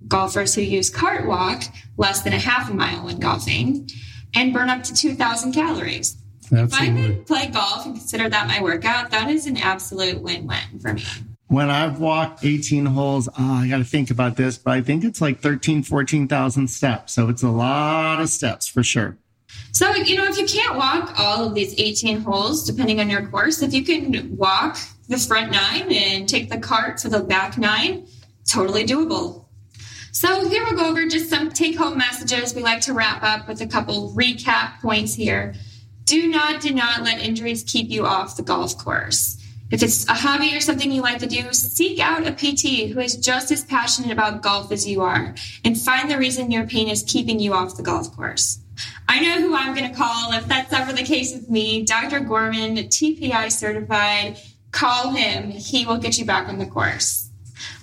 Golfers 0.08 0.54
who 0.54 0.62
use 0.62 0.88
cart 0.88 1.26
walk 1.26 1.64
less 1.98 2.22
than 2.22 2.32
a 2.32 2.38
half 2.38 2.70
a 2.70 2.74
mile 2.74 3.04
when 3.04 3.18
golfing 3.18 3.90
and 4.34 4.54
burn 4.54 4.70
up 4.70 4.82
to 4.84 4.94
2,000 4.94 5.52
calories. 5.52 6.16
Absolutely. 6.50 6.64
If 6.64 6.74
I 6.74 7.06
could 7.06 7.26
play 7.26 7.46
golf 7.48 7.84
and 7.84 7.96
consider 7.96 8.30
that 8.30 8.46
my 8.46 8.62
workout, 8.62 9.10
that 9.10 9.28
is 9.28 9.46
an 9.46 9.58
absolute 9.58 10.22
win 10.22 10.46
win 10.46 10.80
for 10.80 10.94
me. 10.94 11.04
When 11.48 11.70
I've 11.70 12.00
walked 12.00 12.44
18 12.44 12.86
holes, 12.86 13.28
oh, 13.28 13.32
I 13.38 13.68
got 13.68 13.78
to 13.78 13.84
think 13.84 14.10
about 14.10 14.36
this, 14.36 14.56
but 14.56 14.72
I 14.72 14.80
think 14.80 15.04
it's 15.04 15.20
like 15.20 15.40
13, 15.40 15.82
14,000 15.82 16.68
steps. 16.68 17.12
So 17.12 17.28
it's 17.28 17.42
a 17.42 17.50
lot 17.50 18.20
of 18.20 18.30
steps 18.30 18.66
for 18.66 18.82
sure. 18.82 19.18
So, 19.72 19.94
you 19.94 20.16
know, 20.16 20.24
if 20.24 20.38
you 20.38 20.46
can't 20.46 20.76
walk 20.76 21.14
all 21.18 21.44
of 21.44 21.54
these 21.54 21.74
18 21.78 22.22
holes, 22.22 22.64
depending 22.64 23.00
on 23.00 23.10
your 23.10 23.26
course, 23.26 23.60
if 23.62 23.74
you 23.74 23.84
can 23.84 24.34
walk 24.36 24.78
the 25.08 25.18
front 25.18 25.52
nine 25.52 25.92
and 25.92 26.28
take 26.28 26.48
the 26.48 26.58
cart 26.58 27.00
for 27.00 27.08
the 27.08 27.20
back 27.20 27.58
nine, 27.58 28.06
totally 28.46 28.84
doable. 28.86 29.44
So 30.12 30.48
here 30.48 30.64
we'll 30.64 30.76
go 30.76 30.88
over 30.88 31.06
just 31.06 31.28
some 31.28 31.50
take 31.50 31.76
home 31.76 31.98
messages. 31.98 32.54
We 32.54 32.62
like 32.62 32.80
to 32.82 32.94
wrap 32.94 33.22
up 33.22 33.46
with 33.46 33.60
a 33.60 33.66
couple 33.66 34.14
recap 34.14 34.80
points 34.80 35.14
here. 35.14 35.54
Do 36.04 36.28
not, 36.28 36.62
do 36.62 36.72
not 36.72 37.02
let 37.02 37.20
injuries 37.20 37.62
keep 37.64 37.90
you 37.90 38.06
off 38.06 38.36
the 38.36 38.42
golf 38.42 38.78
course. 38.78 39.36
If 39.70 39.82
it's 39.82 40.08
a 40.08 40.14
hobby 40.14 40.56
or 40.56 40.60
something 40.60 40.90
you 40.90 41.02
like 41.02 41.18
to 41.18 41.26
do, 41.26 41.52
seek 41.52 41.98
out 41.98 42.26
a 42.26 42.32
PT 42.32 42.92
who 42.92 43.00
is 43.00 43.16
just 43.16 43.50
as 43.50 43.64
passionate 43.64 44.12
about 44.12 44.40
golf 44.40 44.70
as 44.70 44.86
you 44.86 45.02
are 45.02 45.34
and 45.64 45.78
find 45.78 46.10
the 46.10 46.16
reason 46.16 46.50
your 46.50 46.66
pain 46.66 46.88
is 46.88 47.02
keeping 47.02 47.40
you 47.40 47.52
off 47.52 47.76
the 47.76 47.82
golf 47.82 48.14
course. 48.16 48.60
I 49.08 49.20
know 49.20 49.40
who 49.40 49.54
I'm 49.54 49.74
going 49.74 49.90
to 49.90 49.96
call 49.96 50.32
if 50.32 50.46
that's 50.46 50.72
ever 50.72 50.92
the 50.92 51.02
case 51.02 51.34
with 51.34 51.48
me. 51.48 51.84
Dr. 51.84 52.20
Gorman, 52.20 52.76
TPI 52.76 53.50
certified. 53.50 54.38
Call 54.72 55.12
him. 55.12 55.50
He 55.50 55.86
will 55.86 55.98
get 55.98 56.18
you 56.18 56.24
back 56.24 56.48
on 56.48 56.58
the 56.58 56.66
course. 56.66 57.30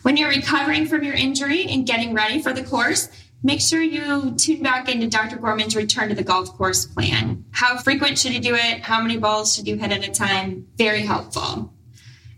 When 0.04 0.18
you're 0.18 0.30
recovering 0.30 0.86
from 0.86 1.04
your 1.04 1.16
injury 1.16 1.66
and 1.66 1.88
getting 1.88 2.14
ready 2.14 2.42
for 2.42 2.54
the 2.54 2.64
course, 2.64 3.10
make 3.42 3.62
sure 3.62 3.82
you 3.82 4.36
tune 4.36 4.62
back 4.62 4.90
into 4.90 5.08
Dr. 5.08 5.38
Gorman's 5.38 5.76
return 5.76 6.10
to 6.10 6.16
the 6.16 6.24
golf 6.24 6.56
course 6.56 6.86
plan. 6.86 7.46
How 7.52 7.78
frequent 7.78 8.20
should 8.20 8.34
you 8.34 8.40
do 8.40 8.54
it? 8.54 8.82
How 8.82 9.02
many 9.02 9.18
balls 9.18 9.56
should 9.56 9.68
you 9.68 9.78
hit 9.78 9.92
at 9.92 10.08
a 10.08 10.12
time? 10.12 10.68
Very 10.78 11.02
helpful. 11.02 11.74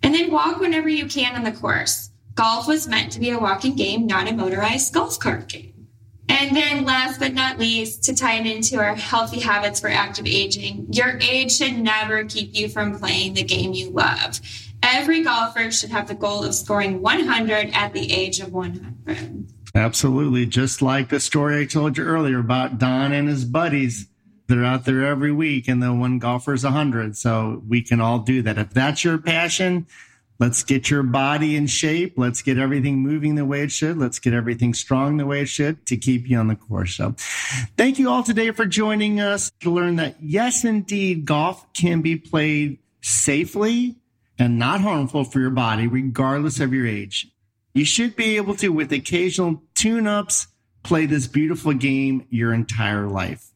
And 0.03 0.13
then 0.13 0.31
walk 0.31 0.59
whenever 0.59 0.87
you 0.87 1.07
can 1.07 1.35
on 1.35 1.43
the 1.43 1.51
course. 1.51 2.11
Golf 2.35 2.67
was 2.67 2.87
meant 2.87 3.11
to 3.13 3.19
be 3.19 3.31
a 3.31 3.39
walking 3.39 3.75
game, 3.75 4.05
not 4.05 4.29
a 4.29 4.33
motorized 4.33 4.93
golf 4.93 5.19
cart 5.19 5.47
game. 5.47 5.74
And 6.27 6.55
then 6.55 6.85
last 6.85 7.19
but 7.19 7.33
not 7.33 7.59
least, 7.59 8.03
to 8.05 8.15
tie 8.15 8.39
it 8.39 8.47
into 8.47 8.77
our 8.77 8.95
healthy 8.95 9.39
habits 9.39 9.79
for 9.79 9.89
active 9.89 10.25
aging, 10.25 10.87
your 10.91 11.17
age 11.21 11.55
should 11.55 11.77
never 11.77 12.23
keep 12.23 12.55
you 12.55 12.67
from 12.67 12.97
playing 12.99 13.35
the 13.35 13.43
game 13.43 13.73
you 13.73 13.91
love. 13.91 14.39
Every 14.81 15.23
golfer 15.23 15.71
should 15.71 15.89
have 15.91 16.07
the 16.07 16.15
goal 16.15 16.43
of 16.43 16.53
scoring 16.53 17.01
100 17.01 17.71
at 17.73 17.93
the 17.93 18.11
age 18.11 18.39
of 18.39 18.51
100. 18.53 19.47
Absolutely. 19.73 20.45
Just 20.45 20.81
like 20.81 21.09
the 21.09 21.19
story 21.19 21.61
I 21.61 21.65
told 21.65 21.97
you 21.97 22.05
earlier 22.05 22.39
about 22.39 22.77
Don 22.77 23.11
and 23.11 23.27
his 23.27 23.45
buddies. 23.45 24.07
They're 24.47 24.63
out 24.63 24.85
there 24.85 25.05
every 25.05 25.31
week 25.31 25.67
and 25.67 25.81
the 25.81 25.93
one 25.93 26.19
golfer's 26.19 26.63
100. 26.63 27.17
So 27.17 27.63
we 27.67 27.81
can 27.81 27.99
all 27.99 28.19
do 28.19 28.41
that. 28.43 28.57
If 28.57 28.69
that's 28.69 29.03
your 29.03 29.17
passion, 29.17 29.87
let's 30.39 30.63
get 30.63 30.89
your 30.89 31.03
body 31.03 31.55
in 31.55 31.67
shape. 31.67 32.13
Let's 32.17 32.41
get 32.41 32.57
everything 32.57 32.99
moving 32.99 33.35
the 33.35 33.45
way 33.45 33.61
it 33.63 33.71
should. 33.71 33.97
Let's 33.97 34.19
get 34.19 34.33
everything 34.33 34.73
strong 34.73 35.17
the 35.17 35.25
way 35.25 35.41
it 35.41 35.47
should 35.47 35.85
to 35.87 35.97
keep 35.97 36.27
you 36.27 36.37
on 36.37 36.47
the 36.47 36.55
course. 36.55 36.95
So 36.95 37.15
thank 37.77 37.99
you 37.99 38.09
all 38.09 38.23
today 38.23 38.51
for 38.51 38.65
joining 38.65 39.19
us 39.19 39.51
to 39.61 39.71
learn 39.71 39.97
that 39.97 40.17
yes, 40.21 40.65
indeed, 40.65 41.25
golf 41.25 41.71
can 41.73 42.01
be 42.01 42.15
played 42.15 42.79
safely 43.01 43.95
and 44.37 44.59
not 44.59 44.81
harmful 44.81 45.23
for 45.23 45.39
your 45.39 45.49
body, 45.49 45.87
regardless 45.87 46.59
of 46.59 46.73
your 46.73 46.85
age. 46.85 47.27
You 47.73 47.85
should 47.85 48.15
be 48.15 48.37
able 48.37 48.55
to, 48.55 48.69
with 48.69 48.91
occasional 48.91 49.61
tune 49.75 50.07
ups, 50.07 50.47
play 50.85 51.05
this 51.05 51.27
beautiful 51.27 51.73
game 51.73 52.25
your 52.29 52.53
entire 52.53 53.07
life. 53.07 53.51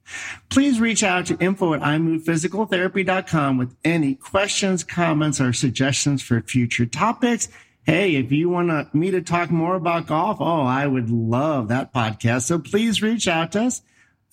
Please 0.49 0.79
reach 0.79 1.03
out 1.03 1.27
to 1.27 1.37
info 1.37 1.73
at 1.73 1.81
imovephysicaltherapy.com 1.81 3.57
with 3.57 3.75
any 3.85 4.15
questions, 4.15 4.83
comments, 4.83 5.39
or 5.39 5.53
suggestions 5.53 6.21
for 6.21 6.41
future 6.41 6.85
topics. 6.85 7.47
Hey, 7.83 8.15
if 8.15 8.31
you 8.31 8.49
want 8.49 8.93
me 8.93 9.11
to 9.11 9.21
talk 9.21 9.49
more 9.51 9.75
about 9.75 10.07
golf, 10.07 10.37
oh, 10.39 10.61
I 10.63 10.87
would 10.87 11.09
love 11.09 11.69
that 11.69 11.93
podcast. 11.93 12.43
So 12.43 12.59
please 12.59 13.01
reach 13.01 13.27
out 13.27 13.51
to 13.53 13.63
us. 13.63 13.81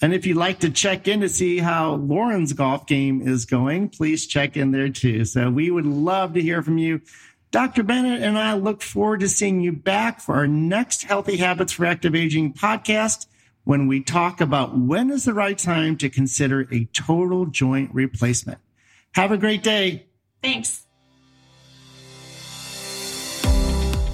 And 0.03 0.13
if 0.13 0.27
you'd 0.27 0.37
like 0.37 0.59
to 0.61 0.71
check 0.71 1.09
in 1.09 1.21
to 1.21 1.29
see 1.29 1.59
how 1.59 1.95
Lauren's 1.95 2.53
golf 2.53 2.87
game 2.87 3.27
is 3.27 3.47
going, 3.47 3.89
please 3.89 4.27
check 4.27 4.57
in 4.57 4.71
there 4.71 4.91
too. 4.91 5.25
So 5.25 5.51
we 5.51 5.71
would 5.71 5.87
love 5.87 6.35
to 6.35 6.43
hear 6.43 6.63
from 6.63 6.77
you. 6.77 7.01
Dr. 7.57 7.85
Bennett 7.85 8.23
and 8.23 8.37
I 8.37 8.53
look 8.53 8.83
forward 8.83 9.21
to 9.21 9.31
seeing 9.31 9.63
you 9.63 9.73
back 9.73 10.21
for 10.21 10.35
our 10.35 10.47
next 10.47 11.05
Healthy 11.05 11.39
Habits 11.39 11.73
for 11.73 11.87
Active 11.87 12.15
Aging 12.15 12.53
podcast 12.53 13.25
when 13.65 13.87
we 13.87 14.03
talk 14.03 14.43
about 14.43 14.77
when 14.77 15.11
is 15.11 15.25
the 15.25 15.33
right 15.33 15.57
time 15.57 15.97
to 15.97 16.11
consider 16.11 16.69
a 16.71 16.85
total 16.93 17.47
joint 17.47 17.89
replacement. 17.95 18.59
Have 19.15 19.33
a 19.33 19.39
great 19.39 19.63
day. 19.63 20.05
Thanks. 20.43 20.85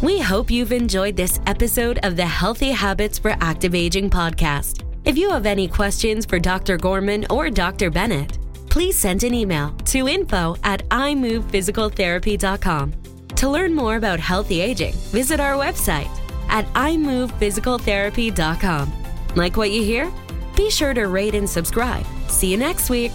We 0.03 0.21
hope 0.21 0.49
you've 0.49 0.71
enjoyed 0.71 1.17
this 1.17 1.41
episode 1.49 1.99
of 2.05 2.15
the 2.15 2.27
Healthy 2.27 2.71
Habits 2.71 3.19
for 3.19 3.35
Active 3.41 3.75
Aging 3.75 4.09
podcast. 4.09 4.85
If 5.05 5.19
you 5.19 5.31
have 5.31 5.47
any 5.47 5.67
questions 5.67 6.25
for 6.25 6.39
Dr. 6.39 6.77
Gorman 6.77 7.27
or 7.29 7.51
Dr. 7.51 7.91
Bennett, 7.91 8.39
please 8.71 8.97
send 8.97 9.25
an 9.25 9.35
email 9.35 9.71
to 9.87 10.07
info 10.07 10.55
at 10.63 10.89
imovephysicaltherapy.com. 10.91 13.02
To 13.43 13.51
learn 13.51 13.75
more 13.75 13.97
about 13.97 14.21
healthy 14.21 14.61
aging, 14.61 14.95
visit 15.11 15.41
our 15.41 15.55
website 15.55 16.09
at 16.49 16.65
imovephysicaltherapy.com. 16.75 18.93
Like 19.35 19.57
what 19.57 19.73
you 19.73 19.83
hear? 19.83 20.13
Be 20.55 20.71
sure 20.71 20.95
to 20.95 21.09
rate 21.09 21.35
and 21.35 21.51
subscribe. 21.51 22.07
See 22.29 22.53
you 22.53 22.57
next 22.57 22.89
week. 22.89 23.11